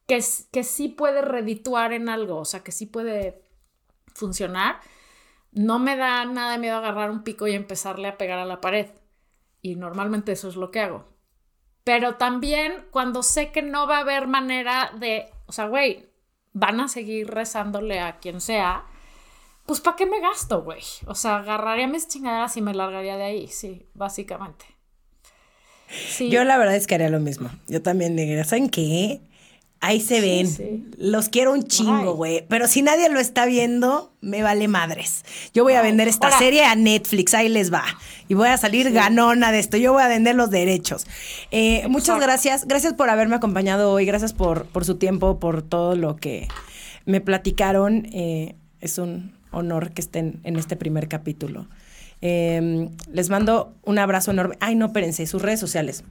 [0.06, 0.22] que,
[0.52, 3.42] que sí puede redituar en algo, o sea, que sí puede
[4.14, 4.80] funcionar,
[5.52, 8.60] no me da nada de miedo agarrar un pico y empezarle a pegar a la
[8.60, 8.90] pared.
[9.62, 11.06] Y normalmente eso es lo que hago.
[11.84, 16.10] Pero también cuando sé que no va a haber manera de, o sea, güey,
[16.52, 18.86] van a seguir rezándole a quien sea,
[19.66, 20.82] pues ¿para qué me gasto, güey?
[21.06, 24.79] O sea, agarraría mis chingaderas y me largaría de ahí, sí, básicamente.
[26.18, 27.50] Yo la verdad es que haría lo mismo.
[27.68, 29.20] Yo también diría, ¿saben qué?
[29.82, 30.92] Ahí se ven.
[30.98, 32.44] Los quiero un chingo, güey.
[32.48, 35.24] Pero si nadie lo está viendo, me vale madres.
[35.54, 37.84] Yo voy a vender esta serie a Netflix, ahí les va.
[38.28, 39.78] Y voy a salir ganona de esto.
[39.78, 41.06] Yo voy a vender los derechos.
[41.50, 42.66] Eh, muchas gracias.
[42.68, 44.04] Gracias por haberme acompañado hoy.
[44.04, 46.46] Gracias por, por su tiempo, por todo lo que
[47.06, 48.06] me platicaron.
[48.12, 51.66] Eh, es un honor que estén en este primer capítulo.
[52.20, 54.56] Em, les mando un abrazo enorme.
[54.60, 56.04] Ay, no, espérense, sus redes sociales.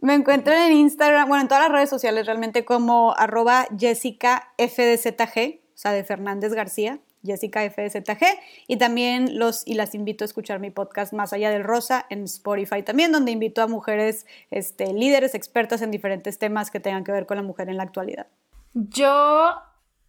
[0.00, 5.60] Me encuentro en Instagram, bueno, en todas las redes sociales realmente como arroba Jessica FDZG,
[5.74, 8.22] o sea, de Fernández García, Jessica FDZG,
[8.66, 12.24] y también los y las invito a escuchar mi podcast Más allá del Rosa en
[12.24, 17.12] Spotify también, donde invito a mujeres este, líderes, expertas en diferentes temas que tengan que
[17.12, 18.26] ver con la mujer en la actualidad.
[18.74, 19.54] Yo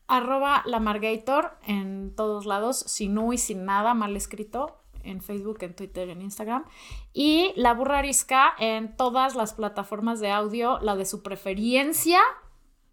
[0.07, 5.59] arroba la Margator en todos lados, sin U y sin nada mal escrito, en Facebook,
[5.61, 6.65] en Twitter, en Instagram.
[7.13, 12.19] Y La Burra Arisca en todas las plataformas de audio, la de su preferencia.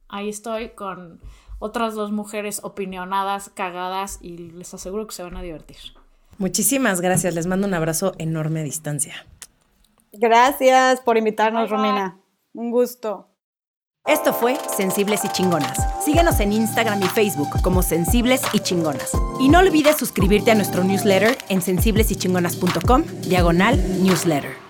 [0.09, 1.21] Ahí estoy con
[1.59, 5.79] otras dos mujeres opinionadas, cagadas y les aseguro que se van a divertir.
[6.39, 9.15] Muchísimas gracias, les mando un abrazo enorme a distancia.
[10.13, 12.19] Gracias por invitarnos, Romina.
[12.53, 13.32] Un gusto.
[14.07, 15.79] Esto fue Sensibles y Chingonas.
[16.05, 19.13] Síguenos en Instagram y Facebook como Sensibles y Chingonas.
[19.39, 24.62] Y no olvides suscribirte a nuestro newsletter en sensiblesychingonas.com, diagonal newsletter.